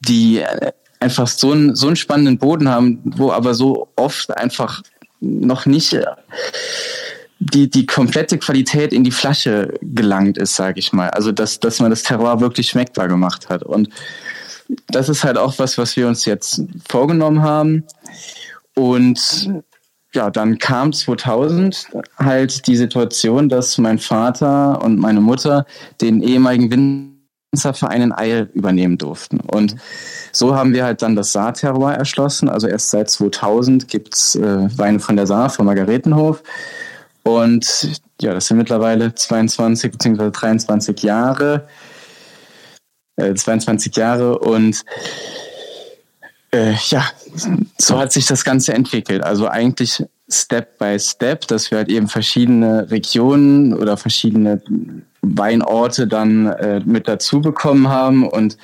die 0.00 0.38
äh, 0.38 0.72
einfach 1.00 1.26
so 1.26 1.52
einen, 1.52 1.74
so 1.74 1.86
einen 1.86 1.96
spannenden 1.96 2.38
Boden 2.38 2.68
haben, 2.68 3.00
wo 3.04 3.32
aber 3.32 3.54
so 3.54 3.88
oft 3.96 4.36
einfach 4.36 4.82
noch 5.20 5.66
nicht 5.66 5.92
äh, 5.92 6.04
die, 7.38 7.68
die 7.68 7.86
komplette 7.86 8.38
Qualität 8.38 8.92
in 8.92 9.04
die 9.04 9.10
Flasche 9.10 9.74
gelangt 9.82 10.38
ist, 10.38 10.56
sage 10.56 10.78
ich 10.78 10.92
mal. 10.92 11.10
Also, 11.10 11.32
dass, 11.32 11.60
dass 11.60 11.80
man 11.80 11.90
das 11.90 12.02
Terroir 12.02 12.40
wirklich 12.40 12.68
schmeckbar 12.68 13.08
gemacht 13.08 13.48
hat. 13.48 13.62
Und 13.62 13.88
das 14.88 15.08
ist 15.08 15.24
halt 15.24 15.38
auch 15.38 15.58
was, 15.58 15.78
was 15.78 15.96
wir 15.96 16.08
uns 16.08 16.24
jetzt 16.24 16.62
vorgenommen 16.88 17.42
haben. 17.42 17.84
Und 18.74 19.50
ja, 20.14 20.30
dann 20.30 20.58
kam 20.58 20.92
2000 20.92 21.88
halt 22.16 22.66
die 22.66 22.76
Situation, 22.76 23.48
dass 23.48 23.76
mein 23.78 23.98
Vater 23.98 24.82
und 24.82 24.98
meine 24.98 25.20
Mutter 25.20 25.66
den 26.00 26.22
ehemaligen 26.22 26.70
Winzerverein 26.70 27.15
in 27.64 28.12
Eil 28.12 28.50
übernehmen 28.54 28.98
durften. 28.98 29.40
Und 29.40 29.76
so 30.32 30.54
haben 30.54 30.74
wir 30.74 30.84
halt 30.84 31.02
dann 31.02 31.16
das 31.16 31.32
Saarterroir 31.32 31.94
erschlossen. 31.94 32.48
Also 32.48 32.66
erst 32.66 32.90
seit 32.90 33.10
2000 33.10 33.88
gibt's 33.88 34.34
äh, 34.34 34.68
Weine 34.76 35.00
von 35.00 35.16
der 35.16 35.26
Saar, 35.26 35.50
von 35.50 35.66
Margaretenhof. 35.66 36.42
Und 37.22 38.00
ja, 38.20 38.34
das 38.34 38.46
sind 38.46 38.58
mittlerweile 38.58 39.14
22 39.14 39.92
bzw. 39.92 40.30
23 40.30 41.02
Jahre. 41.02 41.68
Äh, 43.16 43.34
22 43.34 43.96
Jahre 43.96 44.38
und 44.38 44.84
äh, 46.52 46.74
ja, 46.88 47.04
so 47.78 47.98
hat 47.98 48.12
sich 48.12 48.26
das 48.26 48.44
Ganze 48.44 48.74
entwickelt. 48.74 49.24
Also 49.24 49.48
eigentlich 49.48 50.04
Step 50.28 50.78
by 50.78 50.98
Step, 50.98 51.46
dass 51.46 51.70
wir 51.70 51.78
halt 51.78 51.88
eben 51.88 52.08
verschiedene 52.08 52.90
Regionen 52.90 53.74
oder 53.74 53.96
verschiedene 53.96 54.60
Weinorte 55.22 56.06
dann 56.06 56.46
äh, 56.46 56.80
mit 56.84 57.06
dazu 57.06 57.40
bekommen 57.40 57.88
haben. 57.88 58.28
Und 58.28 58.56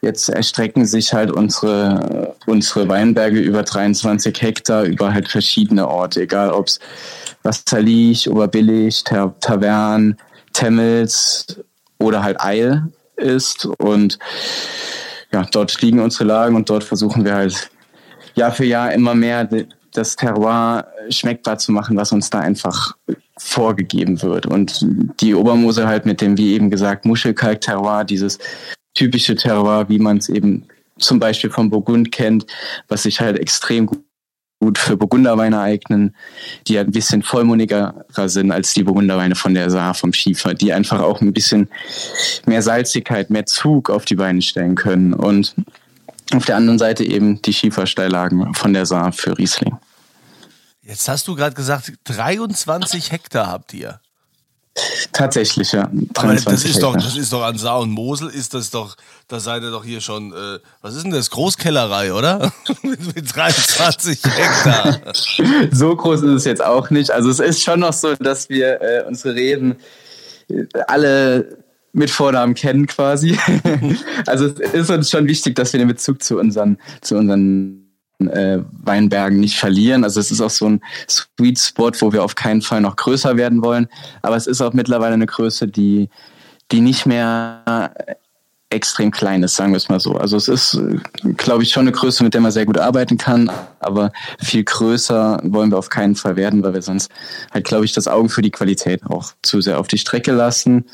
jetzt 0.00 0.28
erstrecken 0.30 0.86
sich 0.86 1.12
halt 1.12 1.30
unsere, 1.30 2.34
unsere 2.46 2.88
Weinberge 2.88 3.38
über 3.38 3.62
23 3.62 4.40
Hektar 4.40 4.84
über 4.84 5.12
halt 5.12 5.28
verschiedene 5.28 5.88
Orte, 5.88 6.22
egal 6.22 6.50
ob 6.50 6.68
es 6.68 6.78
Wasserlich, 7.42 8.28
Oberbillig, 8.28 9.04
Tavern, 9.04 10.16
Temmels 10.52 11.46
oder 11.98 12.22
halt 12.22 12.40
Eil 12.40 12.88
ist. 13.16 13.66
Und 13.78 14.18
ja, 15.32 15.46
dort 15.52 15.80
liegen 15.80 16.00
unsere 16.00 16.24
Lagen 16.24 16.56
und 16.56 16.68
dort 16.68 16.84
versuchen 16.84 17.24
wir 17.24 17.34
halt 17.34 17.70
Jahr 18.34 18.52
für 18.52 18.64
Jahr 18.64 18.92
immer 18.92 19.14
mehr 19.14 19.48
das 19.92 20.16
Terroir 20.16 20.86
schmeckbar 21.08 21.58
zu 21.58 21.72
machen, 21.72 21.96
was 21.96 22.12
uns 22.12 22.30
da 22.30 22.40
einfach 22.40 22.96
vorgegeben 23.38 24.22
wird. 24.22 24.46
Und 24.46 24.86
die 25.20 25.34
Obermosel 25.34 25.86
halt 25.86 26.06
mit 26.06 26.20
dem, 26.20 26.36
wie 26.38 26.54
eben 26.54 26.70
gesagt, 26.70 27.04
Muschelkalk-Terroir, 27.04 28.04
dieses 28.04 28.38
typische 28.94 29.34
Terroir, 29.34 29.88
wie 29.88 29.98
man 29.98 30.18
es 30.18 30.28
eben 30.28 30.66
zum 30.98 31.18
Beispiel 31.18 31.50
vom 31.50 31.70
Burgund 31.70 32.12
kennt, 32.12 32.46
was 32.88 33.04
sich 33.04 33.20
halt 33.20 33.38
extrem 33.38 33.86
gut 33.86 34.04
gut 34.60 34.78
für 34.78 34.96
Burgunderweine 34.96 35.60
eignen, 35.60 36.14
die 36.66 36.78
ein 36.78 36.90
bisschen 36.90 37.22
vollmundiger 37.22 38.04
sind 38.26 38.52
als 38.52 38.74
die 38.74 38.84
Burgunderweine 38.84 39.34
von 39.34 39.54
der 39.54 39.70
Saar 39.70 39.94
vom 39.94 40.12
Schiefer, 40.12 40.52
die 40.54 40.72
einfach 40.72 41.00
auch 41.00 41.22
ein 41.22 41.32
bisschen 41.32 41.68
mehr 42.44 42.60
Salzigkeit, 42.60 43.30
mehr 43.30 43.46
Zug 43.46 43.88
auf 43.88 44.04
die 44.04 44.16
Beine 44.16 44.42
stellen 44.42 44.74
können. 44.74 45.14
Und 45.14 45.54
auf 46.34 46.44
der 46.44 46.56
anderen 46.56 46.78
Seite 46.78 47.04
eben 47.04 47.40
die 47.42 47.52
Schiefersteillagen 47.52 48.54
von 48.54 48.72
der 48.72 48.86
Saar 48.86 49.12
für 49.12 49.36
Riesling. 49.36 49.76
Jetzt 50.82 51.08
hast 51.08 51.28
du 51.28 51.34
gerade 51.34 51.54
gesagt, 51.54 51.92
23 52.04 53.12
Hektar 53.12 53.46
habt 53.46 53.74
ihr. 53.74 54.00
Tatsächlich, 55.12 55.72
ja. 55.72 55.90
Aber 56.16 56.34
das 56.34 56.64
ist 56.64 56.82
doch, 56.82 56.94
das 56.94 57.16
ist 57.16 57.32
doch 57.32 57.42
an 57.42 57.58
Saar 57.58 57.80
und 57.80 57.90
Mosel 57.90 58.28
ist 58.28 58.54
das 58.54 58.70
doch, 58.70 58.96
da 59.28 59.40
seid 59.40 59.62
ihr 59.62 59.70
doch 59.70 59.84
hier 59.84 60.00
schon, 60.00 60.32
äh, 60.32 60.58
was 60.80 60.94
ist 60.94 61.02
denn 61.02 61.10
das? 61.10 61.30
Großkellerei, 61.30 62.12
oder? 62.12 62.52
mit, 62.82 63.14
mit 63.14 63.36
23 63.36 64.20
Hektar. 64.24 65.00
so 65.72 65.96
groß 65.96 66.22
ist 66.22 66.30
es 66.30 66.44
jetzt 66.44 66.64
auch 66.64 66.90
nicht. 66.90 67.10
Also 67.10 67.30
es 67.30 67.40
ist 67.40 67.62
schon 67.62 67.80
noch 67.80 67.92
so, 67.92 68.14
dass 68.14 68.48
wir 68.48 68.80
äh, 68.80 69.04
unsere 69.06 69.34
Reden 69.34 69.76
äh, 70.48 70.64
alle 70.86 71.58
mit 71.92 72.10
Vornamen 72.10 72.54
kennen 72.54 72.86
quasi. 72.86 73.38
also 74.26 74.46
es 74.46 74.72
ist 74.72 74.90
uns 74.90 75.10
schon 75.10 75.26
wichtig, 75.26 75.56
dass 75.56 75.72
wir 75.72 75.78
den 75.78 75.88
Bezug 75.88 76.22
zu 76.22 76.38
unseren, 76.38 76.78
zu 77.00 77.16
unseren 77.16 77.90
äh, 78.20 78.58
Weinbergen 78.70 79.40
nicht 79.40 79.58
verlieren. 79.58 80.04
Also 80.04 80.20
es 80.20 80.30
ist 80.30 80.40
auch 80.40 80.50
so 80.50 80.68
ein 80.68 80.80
Sweet 81.08 81.58
Spot, 81.58 81.92
wo 82.00 82.12
wir 82.12 82.22
auf 82.22 82.34
keinen 82.34 82.62
Fall 82.62 82.80
noch 82.80 82.96
größer 82.96 83.36
werden 83.36 83.62
wollen. 83.62 83.88
Aber 84.22 84.36
es 84.36 84.46
ist 84.46 84.60
auch 84.60 84.72
mittlerweile 84.72 85.14
eine 85.14 85.26
Größe, 85.26 85.68
die, 85.68 86.08
die 86.70 86.80
nicht 86.80 87.06
mehr 87.06 87.92
extrem 88.72 89.10
klein 89.10 89.42
ist, 89.42 89.56
sagen 89.56 89.72
wir 89.72 89.78
es 89.78 89.88
mal 89.88 89.98
so. 89.98 90.14
Also 90.14 90.36
es 90.36 90.46
ist, 90.46 90.80
glaube 91.36 91.64
ich, 91.64 91.72
schon 91.72 91.82
eine 91.82 91.92
Größe, 91.92 92.22
mit 92.22 92.34
der 92.34 92.40
man 92.40 92.52
sehr 92.52 92.66
gut 92.66 92.78
arbeiten 92.78 93.18
kann, 93.18 93.50
aber 93.80 94.12
viel 94.38 94.62
größer 94.62 95.40
wollen 95.42 95.72
wir 95.72 95.78
auf 95.78 95.88
keinen 95.88 96.14
Fall 96.14 96.36
werden, 96.36 96.62
weil 96.62 96.74
wir 96.74 96.82
sonst 96.82 97.10
halt, 97.52 97.64
glaube 97.64 97.84
ich, 97.84 97.92
das 97.92 98.06
Auge 98.06 98.28
für 98.28 98.42
die 98.42 98.52
Qualität 98.52 99.04
auch 99.06 99.32
zu 99.42 99.60
sehr 99.60 99.80
auf 99.80 99.88
die 99.88 99.98
Strecke 99.98 100.30
lassen. 100.30 100.84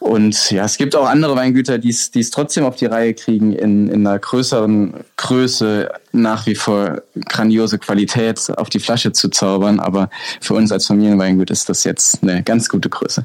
Und 0.00 0.50
ja, 0.50 0.64
es 0.64 0.76
gibt 0.76 0.94
auch 0.96 1.08
andere 1.08 1.34
Weingüter, 1.36 1.78
die 1.78 1.88
es 1.90 2.30
trotzdem 2.30 2.64
auf 2.64 2.76
die 2.76 2.86
Reihe 2.86 3.14
kriegen, 3.14 3.52
in, 3.52 3.88
in 3.88 4.06
einer 4.06 4.18
größeren 4.18 4.94
Größe 5.16 5.90
nach 6.12 6.46
wie 6.46 6.54
vor 6.54 7.02
grandiose 7.28 7.78
Qualität 7.78 8.52
auf 8.56 8.68
die 8.68 8.80
Flasche 8.80 9.12
zu 9.12 9.28
zaubern. 9.28 9.80
Aber 9.80 10.10
für 10.40 10.54
uns 10.54 10.72
als 10.72 10.86
Familienweingut 10.86 11.50
ist 11.50 11.68
das 11.68 11.84
jetzt 11.84 12.22
eine 12.22 12.42
ganz 12.42 12.68
gute 12.68 12.88
Größe. 12.88 13.24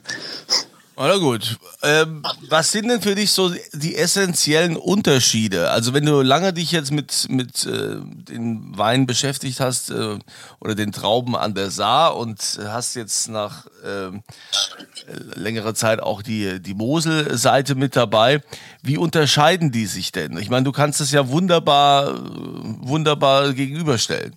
Na 1.01 1.15
gut. 1.15 1.57
Ähm, 1.81 2.23
was 2.49 2.73
sind 2.73 2.89
denn 2.89 2.99
für 2.99 3.15
dich 3.15 3.31
so 3.31 3.53
die 3.71 3.95
essentiellen 3.95 4.75
Unterschiede? 4.75 5.71
Also 5.71 5.93
wenn 5.93 6.05
du 6.05 6.21
lange 6.21 6.51
dich 6.51 6.73
jetzt 6.73 6.91
mit, 6.91 7.25
mit 7.29 7.65
äh, 7.65 8.01
den 8.03 8.77
Weinen 8.77 9.07
beschäftigt 9.07 9.61
hast 9.61 9.91
äh, 9.91 10.19
oder 10.59 10.75
den 10.75 10.91
Trauben 10.91 11.37
an 11.37 11.53
der 11.53 11.69
Saar 11.69 12.17
und 12.17 12.59
hast 12.67 12.95
jetzt 12.95 13.29
nach 13.29 13.65
äh, 13.81 14.09
längerer 15.39 15.73
Zeit 15.73 16.01
auch 16.01 16.21
die, 16.21 16.61
die 16.61 16.73
Mosel-Seite 16.73 17.75
mit 17.75 17.95
dabei, 17.95 18.41
wie 18.83 18.97
unterscheiden 18.97 19.71
die 19.71 19.85
sich 19.85 20.11
denn? 20.11 20.37
Ich 20.37 20.49
meine, 20.49 20.65
du 20.65 20.73
kannst 20.73 20.99
es 20.99 21.11
ja 21.13 21.29
wunderbar, 21.29 22.13
wunderbar 22.81 23.53
gegenüberstellen. 23.53 24.35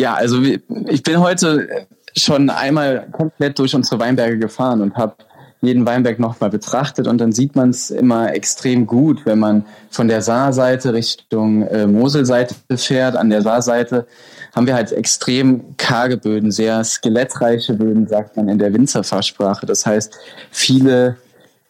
Ja, 0.00 0.14
also 0.14 0.40
ich 0.40 1.02
bin 1.02 1.20
heute 1.20 1.86
schon 2.16 2.48
einmal 2.48 3.06
komplett 3.12 3.58
durch 3.58 3.74
unsere 3.74 4.00
Weinberge 4.00 4.38
gefahren 4.38 4.80
und 4.80 4.96
habe 4.96 5.14
jeden 5.60 5.86
Weinberg 5.86 6.18
nochmal 6.18 6.50
betrachtet 6.50 7.06
und 7.06 7.18
dann 7.18 7.32
sieht 7.32 7.56
man 7.56 7.70
es 7.70 7.90
immer 7.90 8.34
extrem 8.34 8.86
gut, 8.86 9.24
wenn 9.24 9.38
man 9.38 9.64
von 9.90 10.08
der 10.08 10.22
Saarseite 10.22 10.92
Richtung 10.92 11.62
äh, 11.62 11.86
Moselseite 11.86 12.54
fährt. 12.76 13.16
An 13.16 13.30
der 13.30 13.42
Saarseite 13.42 14.06
haben 14.54 14.66
wir 14.66 14.74
halt 14.74 14.92
extrem 14.92 15.76
karge 15.76 16.16
Böden, 16.16 16.50
sehr 16.50 16.84
skelettreiche 16.84 17.74
Böden, 17.74 18.06
sagt 18.06 18.36
man 18.36 18.48
in 18.48 18.58
der 18.58 18.72
Winzerfachsprache. 18.72 19.66
Das 19.66 19.86
heißt, 19.86 20.14
viele 20.50 21.16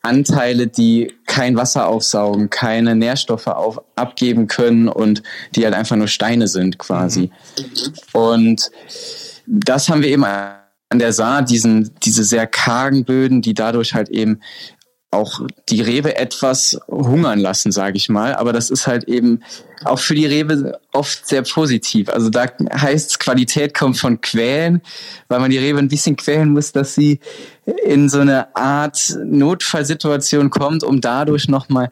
Anteile, 0.02 0.66
die 0.66 1.14
kein 1.26 1.56
Wasser 1.56 1.88
aufsaugen, 1.88 2.50
keine 2.50 2.94
Nährstoffe 2.94 3.46
auf, 3.46 3.80
abgeben 3.96 4.48
können 4.48 4.88
und 4.88 5.22
die 5.54 5.64
halt 5.64 5.74
einfach 5.74 5.96
nur 5.96 6.08
Steine 6.08 6.46
sind 6.46 6.78
quasi. 6.78 7.30
Mhm. 7.58 8.20
Und 8.20 8.70
das 9.46 9.88
haben 9.88 10.02
wir 10.02 10.10
eben 10.10 10.24
an 10.94 11.00
der 11.00 11.12
Saar 11.12 11.42
diesen, 11.42 11.90
diese 12.04 12.22
sehr 12.22 12.46
kargen 12.46 13.04
Böden, 13.04 13.42
die 13.42 13.52
dadurch 13.52 13.94
halt 13.94 14.10
eben 14.10 14.38
auch 15.10 15.40
die 15.68 15.80
Rebe 15.80 16.16
etwas 16.16 16.78
hungern 16.88 17.40
lassen, 17.40 17.72
sage 17.72 17.96
ich 17.96 18.08
mal. 18.08 18.36
Aber 18.36 18.52
das 18.52 18.70
ist 18.70 18.86
halt 18.86 19.04
eben 19.08 19.40
auch 19.84 19.98
für 19.98 20.14
die 20.14 20.26
Rebe 20.26 20.78
oft 20.92 21.26
sehr 21.26 21.42
positiv. 21.42 22.08
Also 22.08 22.30
da 22.30 22.46
heißt 22.72 23.18
Qualität 23.18 23.74
kommt 23.74 23.98
von 23.98 24.20
Quälen, 24.20 24.82
weil 25.26 25.40
man 25.40 25.50
die 25.50 25.58
Rebe 25.58 25.80
ein 25.80 25.88
bisschen 25.88 26.14
quälen 26.14 26.50
muss, 26.50 26.70
dass 26.70 26.94
sie 26.94 27.18
in 27.84 28.08
so 28.08 28.20
eine 28.20 28.54
Art 28.54 29.18
Notfallsituation 29.24 30.50
kommt, 30.50 30.84
um 30.84 31.00
dadurch 31.00 31.48
nochmal 31.48 31.90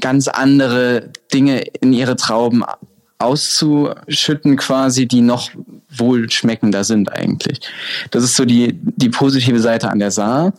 ganz 0.00 0.26
andere 0.26 1.12
Dinge 1.32 1.60
in 1.80 1.92
ihre 1.92 2.16
Trauben 2.16 2.64
auszuschütten 3.20 4.56
quasi, 4.56 5.06
die 5.06 5.20
noch 5.20 5.50
wohlschmeckender 5.90 6.84
sind 6.84 7.12
eigentlich. 7.12 7.60
Das 8.10 8.24
ist 8.24 8.36
so 8.36 8.44
die, 8.44 8.78
die 8.82 9.10
positive 9.10 9.60
Seite 9.60 9.90
an 9.90 9.98
der 9.98 10.10
Saar. 10.10 10.46
Mhm. 10.48 10.52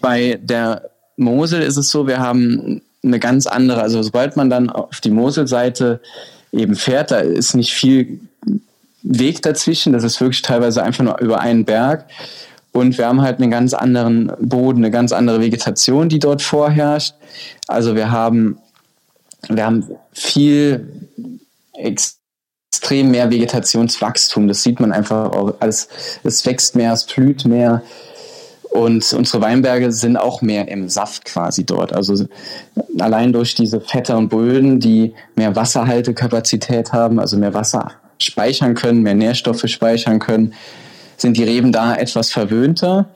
Bei 0.00 0.38
der 0.42 0.90
Mosel 1.16 1.62
ist 1.62 1.76
es 1.76 1.90
so, 1.90 2.06
wir 2.06 2.18
haben 2.18 2.82
eine 3.02 3.18
ganz 3.18 3.46
andere, 3.46 3.82
also 3.82 4.02
sobald 4.02 4.36
man 4.36 4.50
dann 4.50 4.70
auf 4.70 5.00
die 5.00 5.10
Moselseite 5.10 6.00
eben 6.52 6.74
fährt, 6.74 7.10
da 7.10 7.18
ist 7.18 7.54
nicht 7.54 7.72
viel 7.72 8.20
Weg 9.02 9.42
dazwischen, 9.42 9.92
das 9.92 10.04
ist 10.04 10.20
wirklich 10.20 10.42
teilweise 10.42 10.82
einfach 10.82 11.04
nur 11.04 11.18
über 11.20 11.40
einen 11.40 11.64
Berg. 11.64 12.06
Und 12.72 12.98
wir 12.98 13.06
haben 13.06 13.22
halt 13.22 13.40
einen 13.40 13.50
ganz 13.50 13.72
anderen 13.72 14.32
Boden, 14.40 14.78
eine 14.78 14.90
ganz 14.90 15.12
andere 15.12 15.40
Vegetation, 15.40 16.08
die 16.08 16.18
dort 16.18 16.42
vorherrscht. 16.42 17.14
Also 17.66 17.94
wir 17.94 18.10
haben, 18.10 18.58
wir 19.48 19.64
haben 19.64 19.84
viel 20.12 20.86
extrem 21.78 23.10
mehr 23.10 23.30
Vegetationswachstum. 23.30 24.48
Das 24.48 24.62
sieht 24.62 24.80
man 24.80 24.92
einfach 24.92 25.32
auch. 25.32 25.54
Alles, 25.60 25.88
es 26.24 26.44
wächst 26.46 26.76
mehr, 26.76 26.92
es 26.92 27.04
blüht 27.04 27.44
mehr. 27.44 27.82
Und 28.70 29.12
unsere 29.14 29.42
Weinberge 29.42 29.90
sind 29.92 30.16
auch 30.16 30.42
mehr 30.42 30.68
im 30.68 30.88
Saft 30.88 31.24
quasi 31.24 31.64
dort. 31.64 31.94
Also 31.94 32.26
allein 32.98 33.32
durch 33.32 33.54
diese 33.54 33.80
Fette 33.80 34.16
und 34.16 34.28
Böden, 34.28 34.78
die 34.78 35.14
mehr 35.36 35.56
Wasserhaltekapazität 35.56 36.92
haben, 36.92 37.18
also 37.18 37.38
mehr 37.38 37.54
Wasser 37.54 37.92
speichern 38.18 38.74
können, 38.74 39.02
mehr 39.02 39.14
Nährstoffe 39.14 39.66
speichern 39.66 40.18
können, 40.18 40.52
sind 41.16 41.36
die 41.36 41.44
Reben 41.44 41.72
da 41.72 41.94
etwas 41.94 42.30
verwöhnter. 42.30 43.08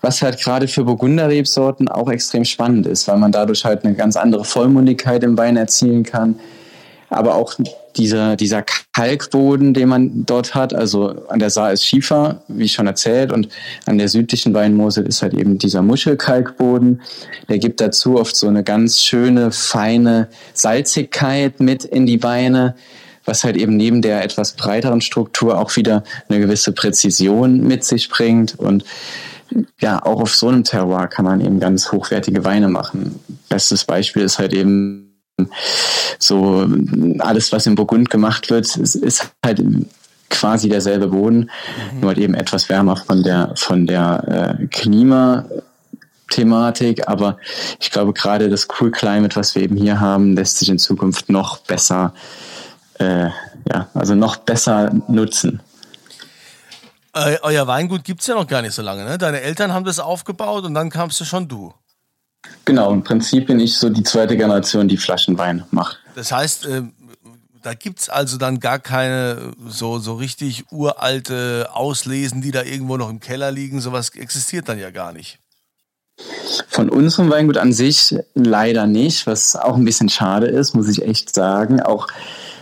Was 0.00 0.22
halt 0.22 0.40
gerade 0.40 0.68
für 0.68 0.84
Burgunderrebsorten 0.84 1.88
auch 1.88 2.10
extrem 2.10 2.44
spannend 2.44 2.86
ist, 2.86 3.06
weil 3.06 3.18
man 3.18 3.32
dadurch 3.32 3.64
halt 3.64 3.84
eine 3.84 3.94
ganz 3.94 4.16
andere 4.16 4.44
Vollmundigkeit 4.44 5.22
im 5.22 5.36
Wein 5.36 5.56
erzielen 5.56 6.02
kann 6.04 6.40
aber 7.12 7.34
auch 7.34 7.54
dieser, 7.96 8.36
dieser 8.36 8.64
Kalkboden, 8.92 9.74
den 9.74 9.88
man 9.88 10.24
dort 10.26 10.54
hat, 10.54 10.74
also 10.74 11.26
an 11.28 11.38
der 11.38 11.50
Saar 11.50 11.72
ist 11.72 11.84
Schiefer, 11.84 12.42
wie 12.48 12.68
schon 12.68 12.86
erzählt, 12.86 13.32
und 13.32 13.48
an 13.86 13.98
der 13.98 14.08
südlichen 14.08 14.54
Weinmosel 14.54 15.06
ist 15.06 15.22
halt 15.22 15.34
eben 15.34 15.58
dieser 15.58 15.82
Muschelkalkboden. 15.82 17.02
Der 17.48 17.58
gibt 17.58 17.80
dazu 17.80 18.18
oft 18.18 18.34
so 18.34 18.48
eine 18.48 18.64
ganz 18.64 19.00
schöne, 19.00 19.52
feine 19.52 20.28
Salzigkeit 20.54 21.60
mit 21.60 21.84
in 21.84 22.06
die 22.06 22.22
Weine, 22.22 22.74
was 23.24 23.44
halt 23.44 23.56
eben 23.56 23.76
neben 23.76 24.02
der 24.02 24.24
etwas 24.24 24.52
breiteren 24.52 25.00
Struktur 25.00 25.58
auch 25.58 25.76
wieder 25.76 26.02
eine 26.28 26.40
gewisse 26.40 26.72
Präzision 26.72 27.60
mit 27.60 27.84
sich 27.84 28.08
bringt 28.08 28.58
und 28.58 28.84
ja, 29.80 30.02
auch 30.02 30.22
auf 30.22 30.34
so 30.34 30.48
einem 30.48 30.64
Terroir 30.64 31.08
kann 31.08 31.26
man 31.26 31.42
eben 31.42 31.60
ganz 31.60 31.92
hochwertige 31.92 32.42
Weine 32.44 32.68
machen. 32.68 33.20
Bestes 33.50 33.84
Beispiel 33.84 34.22
ist 34.22 34.38
halt 34.38 34.54
eben 34.54 35.11
so 36.18 36.66
alles, 37.18 37.52
was 37.52 37.66
im 37.66 37.74
Burgund 37.74 38.10
gemacht 38.10 38.50
wird, 38.50 38.76
ist, 38.76 38.94
ist 38.94 39.30
halt 39.44 39.62
quasi 40.30 40.68
derselbe 40.68 41.08
Boden, 41.08 41.50
mhm. 41.92 42.00
nur 42.00 42.08
halt 42.08 42.18
eben 42.18 42.34
etwas 42.34 42.68
wärmer 42.68 42.96
von 42.96 43.22
der 43.22 43.52
von 43.56 43.86
der 43.86 44.58
äh, 44.60 44.66
Klima. 44.66 45.44
Thematik, 46.30 47.08
aber 47.08 47.36
ich 47.78 47.90
glaube 47.90 48.14
gerade 48.14 48.48
das 48.48 48.66
Cool 48.80 48.90
Climate, 48.90 49.36
was 49.36 49.54
wir 49.54 49.62
eben 49.62 49.76
hier 49.76 50.00
haben, 50.00 50.34
lässt 50.34 50.56
sich 50.56 50.70
in 50.70 50.78
Zukunft 50.78 51.28
noch 51.28 51.58
besser, 51.58 52.14
äh, 52.98 53.28
ja, 53.70 53.88
also 53.92 54.14
noch 54.14 54.36
besser 54.36 54.90
nutzen. 55.08 55.60
Euer 57.14 57.66
Weingut 57.66 58.04
gibt 58.04 58.22
es 58.22 58.26
ja 58.26 58.34
noch 58.34 58.46
gar 58.46 58.62
nicht 58.62 58.72
so 58.72 58.80
lange, 58.80 59.04
ne? 59.04 59.18
Deine 59.18 59.42
Eltern 59.42 59.74
haben 59.74 59.84
das 59.84 59.98
aufgebaut 59.98 60.64
und 60.64 60.72
dann 60.72 60.88
kamst 60.88 61.20
du 61.20 61.26
schon 61.26 61.46
du. 61.46 61.74
Genau, 62.64 62.92
im 62.92 63.02
Prinzip 63.02 63.46
bin 63.48 63.60
ich 63.60 63.76
so 63.76 63.88
die 63.88 64.02
zweite 64.02 64.36
Generation, 64.36 64.88
die 64.88 64.96
Flaschenwein 64.96 65.64
macht. 65.70 65.98
Das 66.14 66.32
heißt, 66.32 66.66
äh, 66.66 66.82
da 67.62 67.74
gibt 67.74 68.00
es 68.00 68.08
also 68.08 68.38
dann 68.38 68.60
gar 68.60 68.78
keine 68.78 69.52
so, 69.68 69.98
so 69.98 70.14
richtig 70.14 70.64
uralte 70.70 71.68
Auslesen, 71.72 72.42
die 72.42 72.50
da 72.50 72.62
irgendwo 72.62 72.96
noch 72.96 73.10
im 73.10 73.20
Keller 73.20 73.50
liegen. 73.50 73.80
Sowas 73.80 74.10
existiert 74.10 74.68
dann 74.68 74.78
ja 74.78 74.90
gar 74.90 75.12
nicht. 75.12 75.38
Von 76.68 76.88
unserem 76.90 77.30
Weingut 77.30 77.56
an 77.56 77.72
sich 77.72 78.14
leider 78.34 78.86
nicht, 78.86 79.26
was 79.26 79.56
auch 79.56 79.76
ein 79.76 79.84
bisschen 79.84 80.08
schade 80.08 80.46
ist, 80.46 80.74
muss 80.74 80.88
ich 80.88 81.02
echt 81.02 81.34
sagen. 81.34 81.80
Auch 81.80 82.08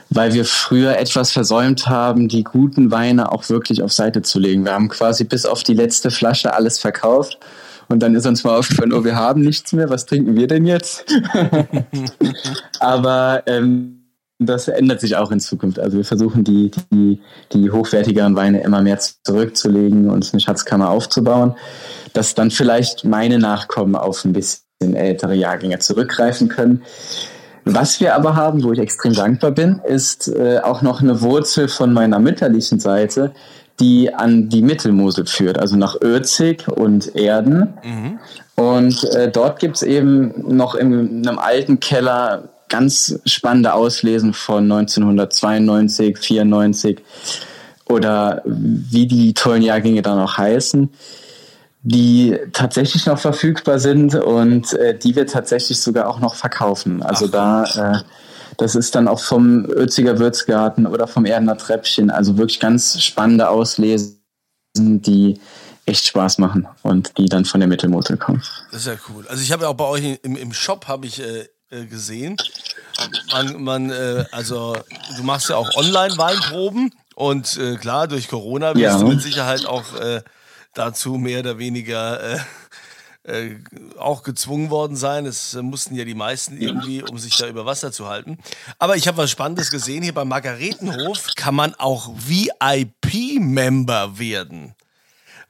weil 0.09 0.35
wir 0.35 0.45
früher 0.45 0.99
etwas 0.99 1.31
versäumt 1.31 1.87
haben, 1.87 2.29
die 2.29 2.43
guten 2.43 2.91
Weine 2.91 3.33
auch 3.33 3.49
wirklich 3.49 3.83
auf 3.83 3.93
Seite 3.93 4.23
zu 4.23 4.39
legen. 4.39 4.65
Wir 4.65 4.73
haben 4.73 4.89
quasi 4.89 5.25
bis 5.25 5.47
auf 5.47 5.63
die 5.63 5.75
letzte 5.75 6.11
Flasche 6.11 6.53
alles 6.53 6.79
verkauft 6.79 7.39
und 7.91 8.01
dann 8.01 8.15
ist 8.15 8.27
uns 8.27 8.45
mal 8.45 8.57
aufgefallen, 8.57 8.93
oh, 8.93 9.05
wir 9.05 9.17
haben 9.17 9.43
nichts 9.43 9.73
mehr, 9.73 9.91
was 9.91 10.07
trinken 10.07 10.37
wir 10.37 10.47
denn 10.47 10.65
jetzt? 10.65 11.05
Aber 12.81 13.43
ähm, 13.47 14.01
das 14.39 14.69
ändert 14.69 15.01
sich 15.01 15.17
auch 15.17 15.33
in 15.33 15.41
Zukunft. 15.41 15.81
Also 15.81 15.97
wir 15.97 16.05
versuchen 16.05 16.45
die, 16.45 16.71
die, 16.93 17.21
die 17.53 17.71
hochwertigeren 17.71 18.37
Weine 18.37 18.63
immer 18.63 18.81
mehr 18.81 18.99
zurückzulegen 18.99 20.09
und 20.09 20.33
eine 20.33 20.41
Schatzkammer 20.41 20.89
aufzubauen, 20.89 21.57
dass 22.13 22.35
dann 22.35 22.53
vielleicht 22.53 23.05
meine 23.05 23.41
Nachkommen 23.41 23.97
auf 23.97 24.25
ein 24.25 24.33
bisschen 24.33 24.95
ältere 24.95 25.35
Jahrgänge 25.35 25.81
zurückgreifen 25.81 26.49
können. 26.49 26.83
Was 27.65 28.01
wir 28.01 28.15
aber 28.15 28.37
haben, 28.37 28.63
wo 28.63 28.73
ich 28.73 28.79
extrem 28.79 29.15
dankbar 29.15 29.51
bin, 29.51 29.81
ist 29.85 30.29
äh, 30.29 30.61
auch 30.61 30.81
noch 30.81 31.03
eine 31.03 31.21
Wurzel 31.21 31.69
von 31.69 31.93
meiner 31.93 32.19
mütterlichen 32.19 32.81
Seite, 32.81 33.33
die 33.81 34.13
an 34.15 34.49
die 34.49 34.63
Mittelmosel 34.63 35.27
führt, 35.27 35.59
also 35.59 35.77
nach 35.77 35.97
Örzig 36.01 36.69
und 36.69 37.17
Erden. 37.17 37.75
Mhm. 37.83 38.19
Und 38.55 39.05
äh, 39.05 39.31
dort 39.31 39.59
gibt's 39.59 39.83
eben 39.83 40.55
noch 40.55 40.75
in 40.75 41.27
einem 41.27 41.39
alten 41.39 41.81
Keller 41.81 42.51
ganz 42.69 43.19
spannende 43.25 43.73
Auslesen 43.73 44.33
von 44.33 44.71
1992, 44.71 46.19
94 46.19 47.03
oder 47.87 48.43
wie 48.45 49.07
die 49.07 49.35
tollen 49.35 49.63
Jahrgänge 49.63 50.03
dann 50.03 50.19
auch 50.21 50.39
heißen, 50.39 50.91
die 51.83 52.39
tatsächlich 52.53 53.07
noch 53.07 53.19
verfügbar 53.19 53.79
sind 53.79 54.15
und 54.15 54.75
äh, 54.75 54.97
die 54.97 55.17
wir 55.17 55.27
tatsächlich 55.27 55.81
sogar 55.81 56.09
auch 56.09 56.21
noch 56.21 56.35
verkaufen. 56.35 57.03
Also 57.03 57.27
Ach. 57.33 57.67
da 57.75 57.95
äh, 57.95 57.99
das 58.61 58.75
ist 58.75 58.95
dann 58.95 59.09
auch 59.09 59.21
vom 59.21 59.65
Ötziger 59.65 60.19
Würzgarten 60.19 60.87
oder 60.87 61.07
vom 61.07 61.25
Erdener 61.25 61.57
Treppchen. 61.57 62.11
Also 62.11 62.37
wirklich 62.37 62.61
ganz 62.61 63.03
spannende 63.03 63.49
Auslesen, 63.49 64.21
die 64.77 65.41
echt 65.87 66.07
Spaß 66.07 66.39
machen 66.39 66.69
und 66.83 67.17
die 67.17 67.27
dann 67.27 67.47
von 67.47 67.61
der 67.61 67.69
Mittelmotel 67.69 68.19
kommen. 68.19 68.43
Das 68.71 68.83
ist 68.83 68.87
ja 68.87 68.95
cool. 69.09 69.27
Also 69.29 69.43
ich 69.43 69.51
habe 69.51 69.63
ja 69.63 69.69
auch 69.69 69.75
bei 69.75 69.87
euch 69.87 70.19
im, 70.23 70.37
im 70.37 70.53
Shop 70.53 70.89
habe 70.89 71.07
ich 71.07 71.21
äh, 71.21 71.47
äh, 71.71 71.87
gesehen. 71.87 72.37
Man, 73.33 73.63
man 73.63 73.91
äh, 73.91 74.27
also 74.31 74.77
du 75.17 75.23
machst 75.23 75.49
ja 75.49 75.57
auch 75.57 75.75
Online-Weinproben 75.75 76.93
und 77.15 77.57
äh, 77.57 77.77
klar, 77.77 78.09
durch 78.09 78.29
Corona 78.29 78.75
wirst 78.75 78.83
ja. 78.83 78.99
du 78.99 79.07
mit 79.07 79.23
Sicherheit 79.23 79.65
auch 79.65 79.97
äh, 79.99 80.21
dazu 80.75 81.15
mehr 81.15 81.41
oder 81.41 81.59
weniger 81.59 82.21
äh, 83.25 83.57
auch 83.99 84.23
gezwungen 84.23 84.71
worden 84.71 84.97
sein. 84.97 85.27
Es 85.27 85.55
äh, 85.55 85.63
mussten 85.63 85.95
ja 85.95 86.05
die 86.05 86.15
meisten 86.15 86.61
irgendwie, 86.61 87.03
um 87.03 87.19
sich 87.19 87.37
da 87.37 87.49
über 87.49 87.67
Wasser 87.67 87.93
zu 87.93 88.09
halten. 88.09 88.39
Aber 88.79 88.97
ich 88.97 89.09
habe 89.09 89.19
was 89.19 89.31
Spannendes 89.31 89.71
gesehen. 89.71 90.03
Hier 90.03 90.15
beim 90.15 90.29
Margaretenhof 90.29 91.27
kann 91.37 91.55
man 91.55 91.75
auch 91.75 92.11
VIP-Member 92.17 94.19
werden. 94.19 94.75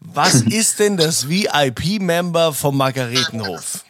Was 0.00 0.34
ist 0.42 0.80
denn 0.80 0.96
das 0.96 1.28
VIP-Member 1.28 2.52
vom 2.52 2.76
Margaretenhof? 2.76 3.84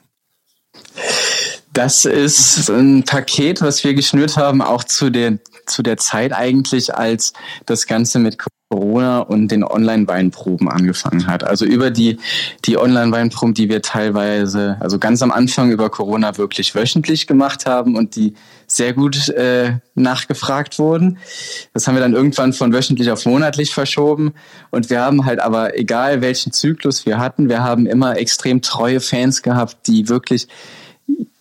Das 1.73 2.05
ist 2.05 2.69
ein 2.69 3.05
Paket, 3.05 3.63
was 3.63 3.83
wir 3.83 3.95
geschnürt 3.95 4.37
haben, 4.37 4.61
auch 4.61 4.85
zu 4.85 5.09
der, 5.09 5.39
zu 5.71 5.83
der 5.83 5.97
Zeit 5.97 6.33
eigentlich, 6.33 6.95
als 6.95 7.33
das 7.67 7.87
Ganze 7.87 8.19
mit 8.19 8.39
Corona 8.73 9.19
und 9.19 9.49
den 9.49 9.65
Online-Weinproben 9.65 10.69
angefangen 10.69 11.27
hat. 11.27 11.43
Also 11.43 11.65
über 11.65 11.91
die, 11.91 12.19
die 12.65 12.79
Online-Weinproben, 12.79 13.53
die 13.53 13.69
wir 13.69 13.83
teilweise, 13.83 14.77
also 14.79 15.01
ganz 15.01 15.23
am 15.23 15.33
Anfang 15.33 15.73
über 15.73 15.91
Corona 15.91 16.39
wirklich 16.39 16.73
wöchentlich 16.77 17.27
gemacht 17.27 17.67
haben 17.67 17.97
und 17.97 18.15
die 18.15 18.35
sehr 18.69 18.93
gut 18.93 19.29
äh, 19.31 19.79
nachgefragt 19.97 20.79
wurden. 20.79 21.19
Das 21.75 21.89
haben 21.89 21.97
wir 21.97 22.01
dann 22.01 22.15
irgendwann 22.15 22.53
von 22.53 22.73
wöchentlich 22.73 23.11
auf 23.11 23.27
monatlich 23.27 23.75
verschoben. 23.75 24.35
Und 24.71 24.89
wir 24.89 25.01
haben 25.01 25.25
halt 25.25 25.41
aber, 25.41 25.77
egal 25.77 26.21
welchen 26.21 26.53
Zyklus 26.53 27.05
wir 27.07 27.19
hatten, 27.19 27.49
wir 27.49 27.65
haben 27.65 27.87
immer 27.87 28.19
extrem 28.19 28.63
treue 28.63 29.01
Fans 29.01 29.43
gehabt, 29.43 29.89
die 29.89 30.09
wirklich 30.09 30.47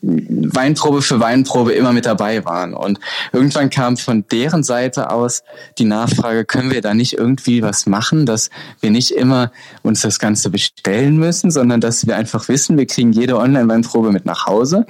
Weinprobe 0.02 1.02
für 1.02 1.20
Weinprobe 1.20 1.74
immer 1.74 1.92
mit 1.92 2.06
dabei 2.06 2.46
waren. 2.46 2.74
Und 2.74 3.00
irgendwann 3.34 3.70
kam 3.70 3.98
von 3.98 4.26
deren 4.32 4.64
Seite 4.64 5.12
aus 5.12 5.44
die 5.78 5.86
Nachfrage, 5.86 6.46
können 6.46 6.72
wir 6.72 6.82
da 6.82 6.94
nicht 6.94 7.14
irgendwie 7.14 7.62
was 7.62 7.86
machen, 7.86 8.26
dass 8.26 8.50
wir 8.80 8.92
nicht 8.92 9.12
immer 9.12 9.52
uns 9.84 10.02
das 10.02 10.20
Ganze 10.20 10.50
bestellen 10.50 11.18
müssen, 11.18 11.52
sondern 11.52 11.82
dass 11.82 12.08
wir 12.08 12.16
einfach 12.16 12.48
wissen, 12.48 12.78
wir 12.78 12.86
kriegen 12.86 13.12
jede 13.12 13.38
Online-Weinprobe 13.38 14.12
mit 14.12 14.26
nach 14.26 14.46
Hause. 14.46 14.86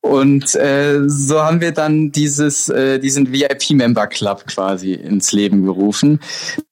Und 0.00 0.54
äh, 0.54 1.00
so 1.08 1.42
haben 1.42 1.60
wir 1.60 1.72
dann 1.72 2.12
dieses, 2.12 2.68
äh, 2.68 2.98
diesen 3.00 3.32
VIP-Member 3.32 4.06
Club 4.06 4.46
quasi 4.46 4.92
ins 4.92 5.32
Leben 5.32 5.64
gerufen, 5.64 6.20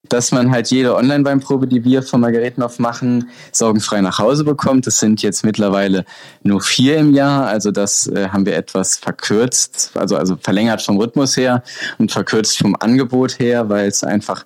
dass 0.08 0.30
man 0.30 0.52
halt 0.52 0.70
jede 0.70 0.94
Online-Weinprobe, 0.94 1.66
die 1.66 1.82
wir 1.82 2.02
von 2.02 2.20
Margaretenhof 2.20 2.78
machen, 2.78 3.30
sorgenfrei 3.50 4.00
nach 4.02 4.18
Hause 4.18 4.44
bekommt. 4.44 4.86
Das 4.86 5.00
sind 5.00 5.22
jetzt 5.22 5.44
mittlerweile 5.44 6.04
nur 6.42 6.60
vier 6.60 6.98
im 6.98 7.12
Jahr, 7.12 7.46
also 7.46 7.72
das 7.72 8.06
äh, 8.06 8.28
haben 8.28 8.46
wir 8.46 8.54
etwas 8.54 8.98
verkürzt, 8.98 9.90
also, 9.94 10.16
also 10.16 10.36
verlängert 10.40 10.82
vom 10.82 10.98
Rhythmus 10.98 11.36
her 11.36 11.64
und 11.98 12.12
verkürzt 12.12 12.58
vom 12.58 12.76
Angebot 12.78 13.40
her, 13.40 13.68
weil 13.68 13.88
es 13.88 14.04
einfach 14.04 14.44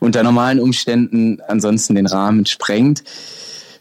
unter 0.00 0.22
normalen 0.22 0.60
Umständen 0.60 1.40
ansonsten 1.46 1.94
den 1.94 2.06
Rahmen 2.06 2.46
sprengt 2.46 3.02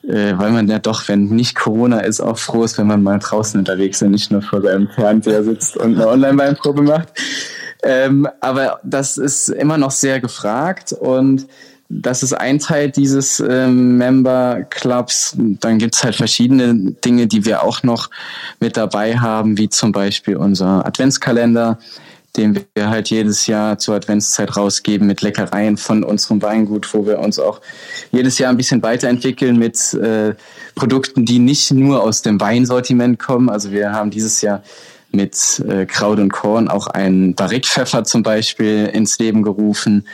äh, 0.08 0.34
weil 0.38 0.52
man 0.52 0.68
ja 0.68 0.80
doch, 0.80 1.08
wenn 1.08 1.26
nicht 1.26 1.56
Corona 1.56 2.00
ist, 2.00 2.20
auch 2.20 2.38
froh 2.38 2.64
ist, 2.64 2.78
wenn 2.78 2.88
man 2.88 3.04
mal 3.04 3.20
draußen 3.20 3.60
unterwegs 3.60 3.98
ist 3.98 4.06
und 4.06 4.12
nicht 4.12 4.32
nur 4.32 4.42
vor 4.42 4.62
seinem 4.62 4.90
Fernseher 4.90 5.44
sitzt 5.44 5.78
und 5.78 5.96
eine 5.96 6.08
Online-Weinprobe 6.08 6.82
macht. 6.82 7.10
Ähm, 7.84 8.28
aber 8.40 8.80
das 8.84 9.18
ist 9.18 9.50
immer 9.50 9.78
noch 9.78 9.92
sehr 9.92 10.22
gefragt 10.22 10.94
und 10.94 11.48
das 11.90 12.24
ist 12.24 12.34
ein 12.34 12.60
Teil 12.60 12.90
dieses 12.90 13.40
ähm, 13.40 13.98
Member 13.98 14.64
Clubs. 14.70 15.36
Dann 15.38 15.78
gibt's 15.78 16.04
halt 16.04 16.16
verschiedene 16.16 16.92
Dinge, 16.92 17.28
die 17.28 17.46
wir 17.46 17.64
auch 17.64 17.84
noch 17.84 18.10
mit 18.60 18.78
dabei 18.78 19.18
haben, 19.18 19.58
wie 19.58 19.70
zum 19.70 19.92
Beispiel 19.92 20.38
unser 20.38 20.86
Adventskalender, 20.86 21.78
den 22.36 22.66
wir 22.74 22.90
halt 22.90 23.10
jedes 23.10 23.46
Jahr 23.48 23.78
zur 23.78 23.96
Adventszeit 23.96 24.58
rausgeben 24.58 25.08
mit 25.08 25.22
Leckereien 25.22 25.78
von 25.78 26.04
unserem 26.04 26.42
Weingut, 26.42 26.92
wo 26.94 27.06
wir 27.06 27.20
uns 27.20 27.38
auch 27.40 27.62
jedes 28.12 28.40
Jahr 28.40 28.50
ein 28.50 28.58
bisschen 28.58 28.82
weiterentwickeln 28.82 29.58
mit 29.58 29.94
äh, 29.94 30.34
Produkten, 30.76 31.26
die 31.26 31.40
nicht 31.40 31.72
nur 31.72 32.02
aus 32.02 32.22
dem 32.24 32.42
Weinsortiment 32.42 33.20
kommen. 33.20 33.50
Also 33.50 33.72
wir 33.72 33.92
haben 33.92 34.10
dieses 34.10 34.42
Jahr 34.42 34.64
mit 35.12 35.64
äh, 35.68 35.86
Kraut 35.86 36.20
und 36.20 36.32
Korn 36.32 36.68
auch 36.68 36.88
einen 36.88 37.36
Barrique-Pfeffer 37.36 38.04
zum 38.04 38.24
Beispiel 38.24 38.90
ins 38.92 39.20
Leben 39.20 39.44
gerufen 39.44 40.08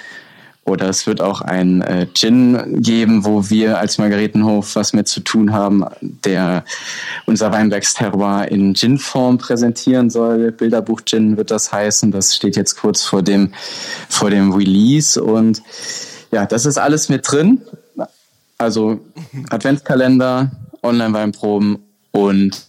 oder 0.66 0.90
es 0.90 1.08
wird 1.08 1.22
auch 1.22 1.42
ein 1.42 1.82
äh, 1.82 2.08
Gin 2.14 2.82
geben, 2.82 3.26
wo 3.26 3.50
wir 3.50 3.80
als 3.80 3.98
Margaretenhof 3.98 4.76
was 4.76 4.94
mit 4.94 5.08
zu 5.08 5.22
tun 5.22 5.52
haben, 5.52 5.86
der 6.02 6.64
unser 7.26 7.52
Weinbergsterroir 7.52 8.48
in 8.50 8.76
Gin-Form 8.76 9.38
präsentieren 9.38 10.10
soll. 10.10 10.52
Bilderbuch 10.52 11.02
Gin 11.06 11.38
wird 11.38 11.52
das 11.52 11.72
heißen. 11.72 12.12
Das 12.12 12.36
steht 12.36 12.56
jetzt 12.56 12.76
kurz 12.76 13.04
vor 13.04 13.24
dem, 13.24 13.54
vor 14.10 14.30
dem 14.30 14.52
Release. 14.52 15.22
Und 15.22 15.64
ja, 16.32 16.46
das 16.46 16.66
ist 16.66 16.78
alles 16.78 17.10
mit 17.10 17.30
drin. 17.30 17.62
Also 18.58 19.00
Adventskalender, 19.50 20.52
Online-Weinproben 20.84 21.80
und 22.12 22.68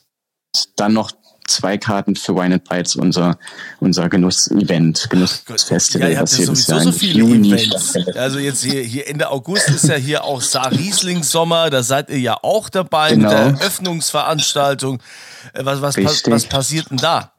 dann 0.77 0.93
noch 0.93 1.13
zwei 1.51 1.77
Karten 1.79 2.17
für 2.17 2.35
Wine 2.35 2.55
and 2.55 2.69
Bites, 2.69 2.97
unser, 2.97 3.39
unser 3.81 4.09
Genuss-Event, 4.09 5.09
Genussfestival, 5.11 6.13
ja, 6.13 6.23
was 6.23 6.39
jedes 6.39 6.67
Jahr 6.67 6.81
so 6.81 6.93
viele 6.93 7.19
Juni 7.19 7.53
Events. 7.53 7.97
Also 8.17 8.39
jetzt 8.39 8.63
hier, 8.63 8.83
hier 8.83 9.09
Ende 9.09 9.31
August 9.31 9.69
ist 9.69 9.89
ja 9.89 9.97
hier 9.97 10.25
auch 10.25 10.41
Saar 10.41 10.73
Riesling 10.73 11.23
Sommer, 11.23 11.71
da 11.71 11.83
seid 11.83 12.11
ihr 12.11 12.21
ja 12.21 12.37
auch 12.43 12.69
dabei 12.69 13.11
genau. 13.11 13.29
mit 13.29 13.33
der. 13.33 13.61
Eröffnungsveranstaltung. 13.61 15.01
Äh, 15.53 15.65
was, 15.65 15.81
was, 15.81 15.97
was 16.27 16.47
passiert 16.47 16.91
denn 16.91 16.99
da? 16.99 17.33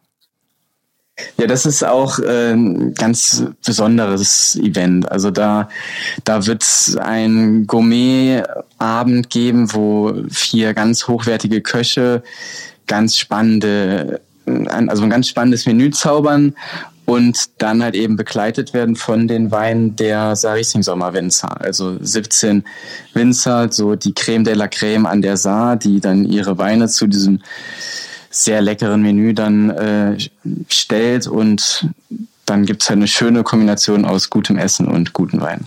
Ja, 1.38 1.46
das 1.48 1.66
ist 1.66 1.84
auch 1.84 2.20
ein 2.20 2.94
ganz 2.94 3.44
besonderes 3.66 4.56
Event. 4.56 5.12
Also 5.12 5.30
da, 5.30 5.70
da 6.24 6.46
wird 6.46 6.64
es 6.64 6.98
ein 6.98 7.68
Gourmet-Abend 7.68 9.30
geben, 9.30 9.74
wo 9.74 10.14
vier 10.30 10.74
ganz 10.74 11.08
hochwertige 11.08 11.62
Köche 11.62 12.24
ganz 12.92 13.16
spannende, 13.16 14.20
also 14.46 15.04
ein 15.04 15.10
ganz 15.10 15.30
spannendes 15.30 15.66
Menü 15.66 15.92
zaubern 15.92 16.54
und 17.06 17.38
dann 17.58 17.82
halt 17.82 17.96
eben 17.96 18.18
begleitet 18.18 18.74
werden 18.74 18.98
von 18.98 19.30
den 19.30 19.50
Weinen 19.50 19.96
der 19.96 20.36
Sarising 20.36 20.84
Sommerwinzer. 20.84 21.62
Also 21.62 21.98
17 22.02 22.66
Winzer, 23.14 23.72
so 23.72 23.96
die 23.96 24.14
Creme 24.14 24.44
de 24.44 24.56
la 24.56 24.68
Creme 24.68 25.06
an 25.06 25.22
der 25.22 25.38
Saar, 25.38 25.78
die 25.78 26.02
dann 26.02 26.26
ihre 26.26 26.58
Weine 26.58 26.90
zu 26.90 27.08
diesem 27.08 27.40
sehr 28.30 28.62
leckeren 28.62 29.02
Menü 29.02 29.34
dann 29.34 29.70
äh, 29.70 30.18
stellt 30.68 31.28
und 31.28 31.88
dann 32.46 32.66
gibt 32.66 32.84
es 32.84 32.90
halt 32.90 32.98
eine 32.98 33.08
schöne 33.08 33.44
Kombination 33.44 34.04
aus 34.04 34.30
gutem 34.30 34.58
Essen 34.58 34.90
und 34.90 35.14
guten 35.14 35.40
Wein. 35.40 35.66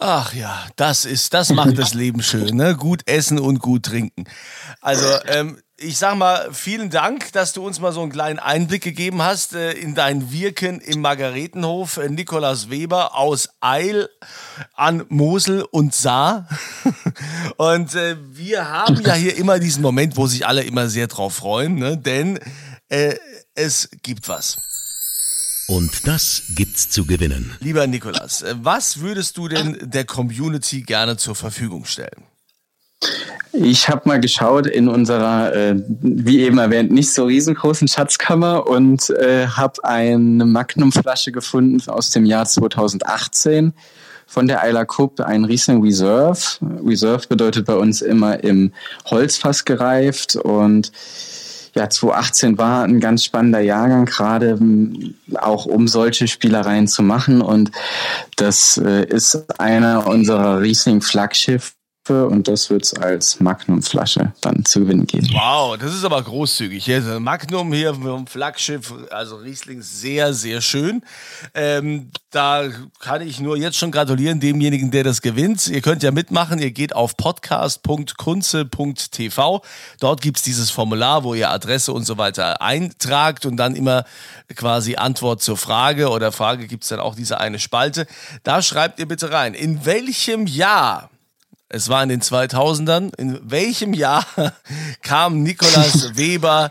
Ach 0.00 0.34
ja, 0.34 0.66
das 0.74 1.04
ist, 1.04 1.34
das 1.34 1.52
macht 1.52 1.78
das 1.78 1.94
Leben 1.94 2.20
schön, 2.20 2.56
ne? 2.56 2.74
Gut 2.74 3.02
essen 3.06 3.38
und 3.38 3.60
gut 3.60 3.84
trinken. 3.84 4.24
Also 4.80 5.06
ähm, 5.26 5.58
ich 5.80 5.96
sag 5.98 6.16
mal, 6.16 6.52
vielen 6.52 6.90
Dank, 6.90 7.32
dass 7.32 7.52
du 7.52 7.64
uns 7.64 7.78
mal 7.78 7.92
so 7.92 8.02
einen 8.02 8.10
kleinen 8.10 8.40
Einblick 8.40 8.82
gegeben 8.82 9.22
hast 9.22 9.54
äh, 9.54 9.72
in 9.72 9.94
dein 9.94 10.32
Wirken 10.32 10.80
im 10.80 11.00
Margaretenhof. 11.00 11.98
Äh, 11.98 12.08
Nikolaus 12.08 12.68
Weber 12.68 13.14
aus 13.14 13.48
Eil 13.60 14.08
an 14.74 15.04
Mosel 15.08 15.62
und 15.62 15.94
Saar. 15.94 16.48
und 17.56 17.94
äh, 17.94 18.16
wir 18.30 18.68
haben 18.68 19.00
ja 19.02 19.14
hier 19.14 19.36
immer 19.36 19.60
diesen 19.60 19.82
Moment, 19.82 20.16
wo 20.16 20.26
sich 20.26 20.46
alle 20.46 20.62
immer 20.62 20.88
sehr 20.88 21.06
drauf 21.06 21.36
freuen, 21.36 21.76
ne? 21.76 21.96
denn 21.96 22.40
äh, 22.88 23.14
es 23.54 23.88
gibt 24.02 24.28
was. 24.28 24.56
Und 25.68 26.08
das 26.08 26.42
gibt's 26.56 26.88
zu 26.88 27.04
gewinnen. 27.04 27.54
Lieber 27.60 27.86
Nikolas, 27.86 28.42
äh, 28.42 28.56
was 28.58 28.98
würdest 28.98 29.36
du 29.36 29.46
denn 29.46 29.78
der 29.80 30.04
Community 30.04 30.82
gerne 30.82 31.16
zur 31.16 31.36
Verfügung 31.36 31.84
stellen? 31.84 32.24
Ich 33.60 33.88
habe 33.88 34.02
mal 34.08 34.20
geschaut 34.20 34.68
in 34.68 34.86
unserer, 34.86 35.52
äh, 35.52 35.74
wie 36.00 36.42
eben 36.42 36.58
erwähnt, 36.58 36.92
nicht 36.92 37.12
so 37.12 37.24
riesengroßen 37.24 37.88
Schatzkammer 37.88 38.68
und 38.68 39.10
äh, 39.10 39.48
habe 39.48 39.82
eine 39.82 40.44
Magnum-Flasche 40.44 41.32
gefunden 41.32 41.82
aus 41.90 42.10
dem 42.10 42.24
Jahr 42.24 42.46
2018 42.46 43.72
von 44.28 44.46
der 44.46 44.62
Isla 44.64 44.84
Cup, 44.84 45.20
ein 45.20 45.44
Riesling 45.44 45.82
Reserve. 45.82 46.40
Reserve 46.86 47.26
bedeutet 47.28 47.66
bei 47.66 47.74
uns 47.74 48.00
immer 48.00 48.44
im 48.44 48.72
Holzfass 49.06 49.64
gereift 49.64 50.36
und 50.36 50.92
ja, 51.74 51.90
2018 51.90 52.58
war 52.58 52.84
ein 52.84 53.00
ganz 53.00 53.24
spannender 53.24 53.60
Jahrgang, 53.60 54.04
gerade 54.04 54.56
auch 55.34 55.66
um 55.66 55.88
solche 55.88 56.28
Spielereien 56.28 56.86
zu 56.86 57.02
machen. 57.02 57.40
Und 57.40 57.72
das 58.36 58.78
äh, 58.78 59.04
ist 59.04 59.60
einer 59.60 60.06
unserer 60.06 60.60
Riesling-Flaggschiff 60.60 61.74
und 62.08 62.48
das 62.48 62.70
wird 62.70 62.84
es 62.84 62.94
als 62.94 63.38
Magnum-Flasche 63.40 64.32
dann 64.40 64.64
zu 64.64 64.80
gewinnen 64.80 65.06
geben. 65.06 65.28
Wow, 65.32 65.76
das 65.76 65.94
ist 65.94 66.04
aber 66.04 66.22
großzügig. 66.22 66.88
Magnum 67.20 67.72
hier 67.72 67.94
vom 67.94 68.26
Flaggschiff, 68.26 68.92
also 69.10 69.36
Riesling, 69.36 69.82
sehr, 69.82 70.34
sehr 70.34 70.60
schön. 70.60 71.02
Ähm, 71.54 72.10
da 72.30 72.68
kann 72.98 73.22
ich 73.22 73.40
nur 73.40 73.56
jetzt 73.56 73.78
schon 73.78 73.90
gratulieren 73.90 74.38
demjenigen, 74.40 74.90
der 74.90 75.04
das 75.04 75.22
gewinnt. 75.22 75.66
Ihr 75.68 75.80
könnt 75.80 76.02
ja 76.02 76.10
mitmachen. 76.10 76.58
Ihr 76.58 76.72
geht 76.72 76.94
auf 76.94 77.16
podcast.kunze.tv. 77.16 79.62
Dort 80.00 80.20
gibt 80.20 80.36
es 80.36 80.42
dieses 80.42 80.70
Formular, 80.70 81.24
wo 81.24 81.32
ihr 81.34 81.48
Adresse 81.50 81.90
und 81.92 82.04
so 82.04 82.18
weiter 82.18 82.60
eintragt 82.60 83.46
und 83.46 83.56
dann 83.56 83.74
immer 83.74 84.04
quasi 84.54 84.96
Antwort 84.96 85.40
zur 85.42 85.56
Frage 85.56 86.10
oder 86.10 86.30
Frage 86.32 86.66
gibt 86.66 86.82
es 86.82 86.90
dann 86.90 87.00
auch 87.00 87.14
diese 87.14 87.40
eine 87.40 87.58
Spalte. 87.58 88.06
Da 88.42 88.60
schreibt 88.62 88.98
ihr 88.98 89.08
bitte 89.08 89.30
rein, 89.30 89.54
in 89.54 89.86
welchem 89.86 90.46
Jahr 90.46 91.08
es 91.68 91.88
war 91.88 92.02
in 92.02 92.08
den 92.08 92.22
2000ern. 92.22 93.14
In 93.16 93.38
welchem 93.42 93.92
Jahr 93.92 94.24
kam 95.02 95.42
Nikolaus 95.42 96.10
Weber 96.16 96.70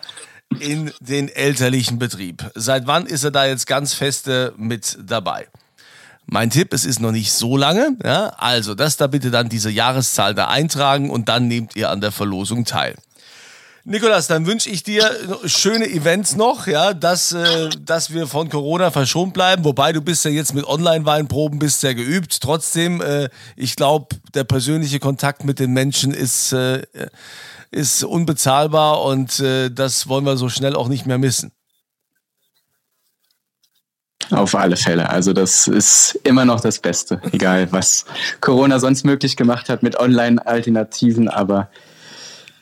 in 0.60 0.92
den 1.00 1.30
elterlichen 1.30 2.00
Betrieb? 2.00 2.50
Seit 2.56 2.88
wann 2.88 3.06
ist 3.06 3.24
er 3.24 3.32
da 3.32 3.46
jetzt 3.46 3.68
ganz 3.68 3.94
feste 3.94 4.54
mit 4.58 4.98
dabei? 5.02 5.48
Mein 6.26 6.50
Tipp, 6.50 6.74
es 6.74 6.84
ist 6.84 7.00
noch 7.00 7.12
nicht 7.12 7.32
so 7.32 7.56
lange. 7.56 7.96
Ja? 8.04 8.34
Also, 8.38 8.76
das 8.76 8.98
da 8.98 9.08
bitte 9.08 9.32
dann 9.32 9.48
diese 9.48 9.70
Jahreszahl 9.70 10.36
da 10.36 10.48
eintragen 10.48 11.10
und 11.10 11.30
dann 11.30 11.48
nehmt 11.48 11.76
ihr 11.76 11.90
an 11.90 12.02
der 12.02 12.12
Verlosung 12.12 12.66
teil. 12.66 12.96
Nikolas, 13.90 14.28
dann 14.28 14.46
wünsche 14.46 14.70
ich 14.70 14.84
dir 14.84 15.10
schöne 15.46 15.90
Events 15.90 16.36
noch, 16.36 16.68
ja, 16.68 16.94
dass, 16.94 17.32
äh, 17.32 17.70
dass 17.80 18.14
wir 18.14 18.28
von 18.28 18.50
Corona 18.50 18.92
verschont 18.92 19.34
bleiben. 19.34 19.64
Wobei 19.64 19.94
du 19.94 20.02
bist 20.02 20.26
ja 20.26 20.32
jetzt 20.32 20.54
mit 20.54 20.66
Online-Weinproben 20.66 21.58
bist 21.58 21.84
ja 21.84 21.94
geübt. 21.94 22.42
Trotzdem, 22.42 23.00
äh, 23.00 23.30
ich 23.56 23.78
glaube, 23.78 24.08
der 24.34 24.44
persönliche 24.44 25.00
Kontakt 25.00 25.46
mit 25.46 25.60
den 25.60 25.72
Menschen 25.72 26.14
ist, 26.14 26.52
äh, 26.52 26.82
ist 27.72 28.04
unbezahlbar 28.04 29.04
und 29.04 29.40
äh, 29.40 29.70
das 29.72 30.10
wollen 30.10 30.26
wir 30.26 30.36
so 30.36 30.50
schnell 30.50 30.76
auch 30.76 30.90
nicht 30.90 31.06
mehr 31.06 31.18
missen. 31.18 31.54
Auf 34.32 34.54
alle 34.54 34.76
Fälle. 34.76 35.10
Also 35.10 35.32
das 35.32 35.66
ist 35.70 36.20
immer 36.26 36.44
noch 36.44 36.60
das 36.60 36.80
Beste, 36.80 37.22
egal 37.32 37.72
was 37.72 38.04
Corona 38.42 38.80
sonst 38.80 39.06
möglich 39.06 39.38
gemacht 39.38 39.70
hat 39.70 39.82
mit 39.82 39.98
Online-Alternativen, 39.98 41.30
aber 41.30 41.70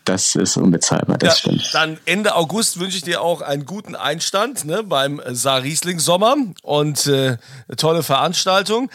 das 0.05 0.35
ist 0.35 0.57
unbezahlbar, 0.57 1.17
das 1.17 1.41
ja, 1.43 1.51
stimmt. 1.51 1.69
Dann 1.73 1.97
Ende 2.05 2.35
August 2.35 2.79
wünsche 2.79 2.97
ich 2.97 3.03
dir 3.03 3.21
auch 3.21 3.41
einen 3.41 3.65
guten 3.65 3.95
Einstand 3.95 4.65
ne, 4.65 4.83
beim 4.83 5.21
Saar 5.29 5.63
Riesling 5.63 5.99
Sommer 5.99 6.35
und 6.61 7.07
äh, 7.07 7.37
eine 7.67 7.75
tolle 7.77 8.03
Veranstaltung. 8.03 8.89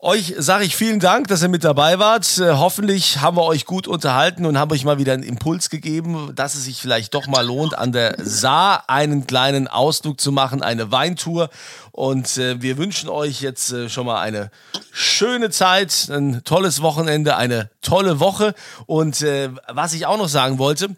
Euch 0.00 0.32
sage 0.38 0.64
ich 0.64 0.76
vielen 0.76 1.00
Dank, 1.00 1.26
dass 1.26 1.42
ihr 1.42 1.48
mit 1.48 1.64
dabei 1.64 1.98
wart. 1.98 2.38
Äh, 2.38 2.52
hoffentlich 2.52 3.20
haben 3.20 3.36
wir 3.36 3.42
euch 3.42 3.64
gut 3.64 3.88
unterhalten 3.88 4.46
und 4.46 4.56
haben 4.56 4.70
euch 4.70 4.84
mal 4.84 4.98
wieder 4.98 5.12
einen 5.12 5.24
Impuls 5.24 5.70
gegeben, 5.70 6.30
dass 6.36 6.54
es 6.54 6.66
sich 6.66 6.80
vielleicht 6.80 7.14
doch 7.14 7.26
mal 7.26 7.44
lohnt, 7.44 7.76
an 7.76 7.90
der 7.90 8.14
Saar 8.18 8.84
einen 8.88 9.26
kleinen 9.26 9.66
Ausflug 9.66 10.20
zu 10.20 10.30
machen, 10.30 10.62
eine 10.62 10.92
Weintour. 10.92 11.50
Und 11.90 12.36
äh, 12.38 12.62
wir 12.62 12.78
wünschen 12.78 13.08
euch 13.08 13.40
jetzt 13.40 13.72
äh, 13.72 13.88
schon 13.88 14.06
mal 14.06 14.20
eine 14.20 14.52
schöne 14.92 15.50
Zeit, 15.50 16.08
ein 16.12 16.44
tolles 16.44 16.80
Wochenende, 16.80 17.36
eine 17.36 17.68
tolle 17.82 18.20
Woche. 18.20 18.54
Und 18.86 19.20
was 19.66 19.94
ich 19.94 20.06
auch 20.06 20.18
noch 20.18 20.28
sagen 20.28 20.58
wollte, 20.58 20.94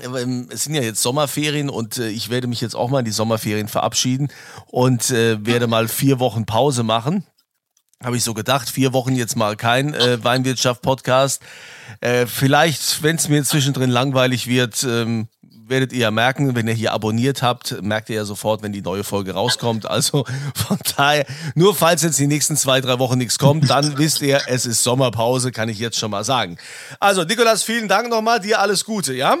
ähm, 0.00 0.48
es 0.52 0.62
sind 0.62 0.74
ja 0.74 0.82
jetzt 0.82 1.02
Sommerferien 1.02 1.68
und 1.68 1.98
ich 1.98 2.30
werde 2.30 2.46
mich 2.46 2.60
jetzt 2.60 2.76
auch 2.76 2.88
mal 2.88 3.00
in 3.00 3.04
die 3.04 3.10
Sommerferien 3.10 3.66
verabschieden 3.66 4.28
und 4.66 5.10
werde 5.10 5.66
mal 5.66 5.88
vier 5.88 6.20
Wochen 6.20 6.46
Pause 6.46 6.84
machen 6.84 7.26
habe 8.02 8.16
ich 8.16 8.24
so 8.24 8.34
gedacht, 8.34 8.68
vier 8.68 8.92
Wochen 8.92 9.14
jetzt 9.14 9.36
mal 9.36 9.56
kein 9.56 9.94
äh, 9.94 10.22
Weinwirtschaft-Podcast. 10.22 11.42
Äh, 12.00 12.26
vielleicht, 12.26 13.02
wenn 13.02 13.16
es 13.16 13.28
mir 13.28 13.42
zwischendrin 13.42 13.90
langweilig 13.90 14.46
wird, 14.46 14.84
ähm, 14.84 15.28
werdet 15.68 15.92
ihr 15.92 16.00
ja 16.00 16.10
merken, 16.10 16.54
wenn 16.54 16.68
ihr 16.68 16.74
hier 16.74 16.92
abonniert 16.92 17.42
habt, 17.42 17.82
merkt 17.82 18.08
ihr 18.08 18.16
ja 18.16 18.24
sofort, 18.24 18.62
wenn 18.62 18.72
die 18.72 18.82
neue 18.82 19.02
Folge 19.02 19.32
rauskommt. 19.32 19.86
Also 19.86 20.24
von 20.54 20.78
daher, 20.96 21.26
nur 21.54 21.74
falls 21.74 22.02
jetzt 22.02 22.18
die 22.18 22.26
nächsten 22.26 22.56
zwei, 22.56 22.80
drei 22.80 22.98
Wochen 22.98 23.18
nichts 23.18 23.38
kommt, 23.38 23.68
dann 23.70 23.98
wisst 23.98 24.20
ihr, 24.22 24.42
es 24.46 24.66
ist 24.66 24.82
Sommerpause, 24.82 25.50
kann 25.50 25.68
ich 25.68 25.78
jetzt 25.78 25.98
schon 25.98 26.10
mal 26.10 26.24
sagen. 26.24 26.58
Also 27.00 27.24
Nikolas, 27.24 27.62
vielen 27.62 27.88
Dank 27.88 28.10
nochmal, 28.10 28.40
dir 28.40 28.60
alles 28.60 28.84
Gute, 28.84 29.14
ja? 29.14 29.36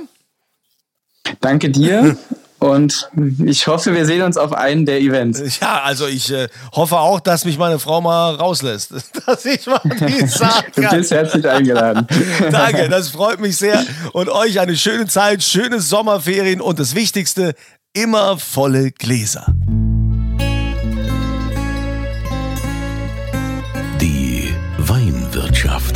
Danke 1.40 1.70
dir 1.70 2.16
Und 2.58 3.10
ich 3.44 3.66
hoffe, 3.66 3.94
wir 3.94 4.06
sehen 4.06 4.22
uns 4.22 4.38
auf 4.38 4.52
einem 4.52 4.86
der 4.86 5.00
Events. 5.00 5.60
Ja, 5.60 5.82
also 5.82 6.06
ich 6.06 6.32
äh, 6.32 6.48
hoffe 6.72 6.96
auch, 6.98 7.20
dass 7.20 7.44
mich 7.44 7.58
meine 7.58 7.78
Frau 7.78 8.00
mal 8.00 8.34
rauslässt, 8.34 8.94
dass 9.26 9.44
ich 9.44 9.66
mal 9.66 9.80
die 9.84 10.26
sagen 10.26 10.72
kann. 10.74 10.84
Du 10.84 10.96
bist 10.96 11.10
herzlich 11.10 11.48
eingeladen. 11.48 12.06
Danke, 12.50 12.88
das 12.88 13.10
freut 13.10 13.40
mich 13.40 13.58
sehr. 13.58 13.84
Und 14.12 14.30
euch 14.30 14.58
eine 14.58 14.76
schöne 14.76 15.06
Zeit, 15.06 15.42
schöne 15.42 15.80
Sommerferien 15.80 16.60
und 16.62 16.78
das 16.78 16.94
Wichtigste, 16.94 17.54
immer 17.92 18.38
volle 18.38 18.90
Gläser. 18.90 19.46
Die 24.00 24.54
Weinwirtschaft. 24.78 25.95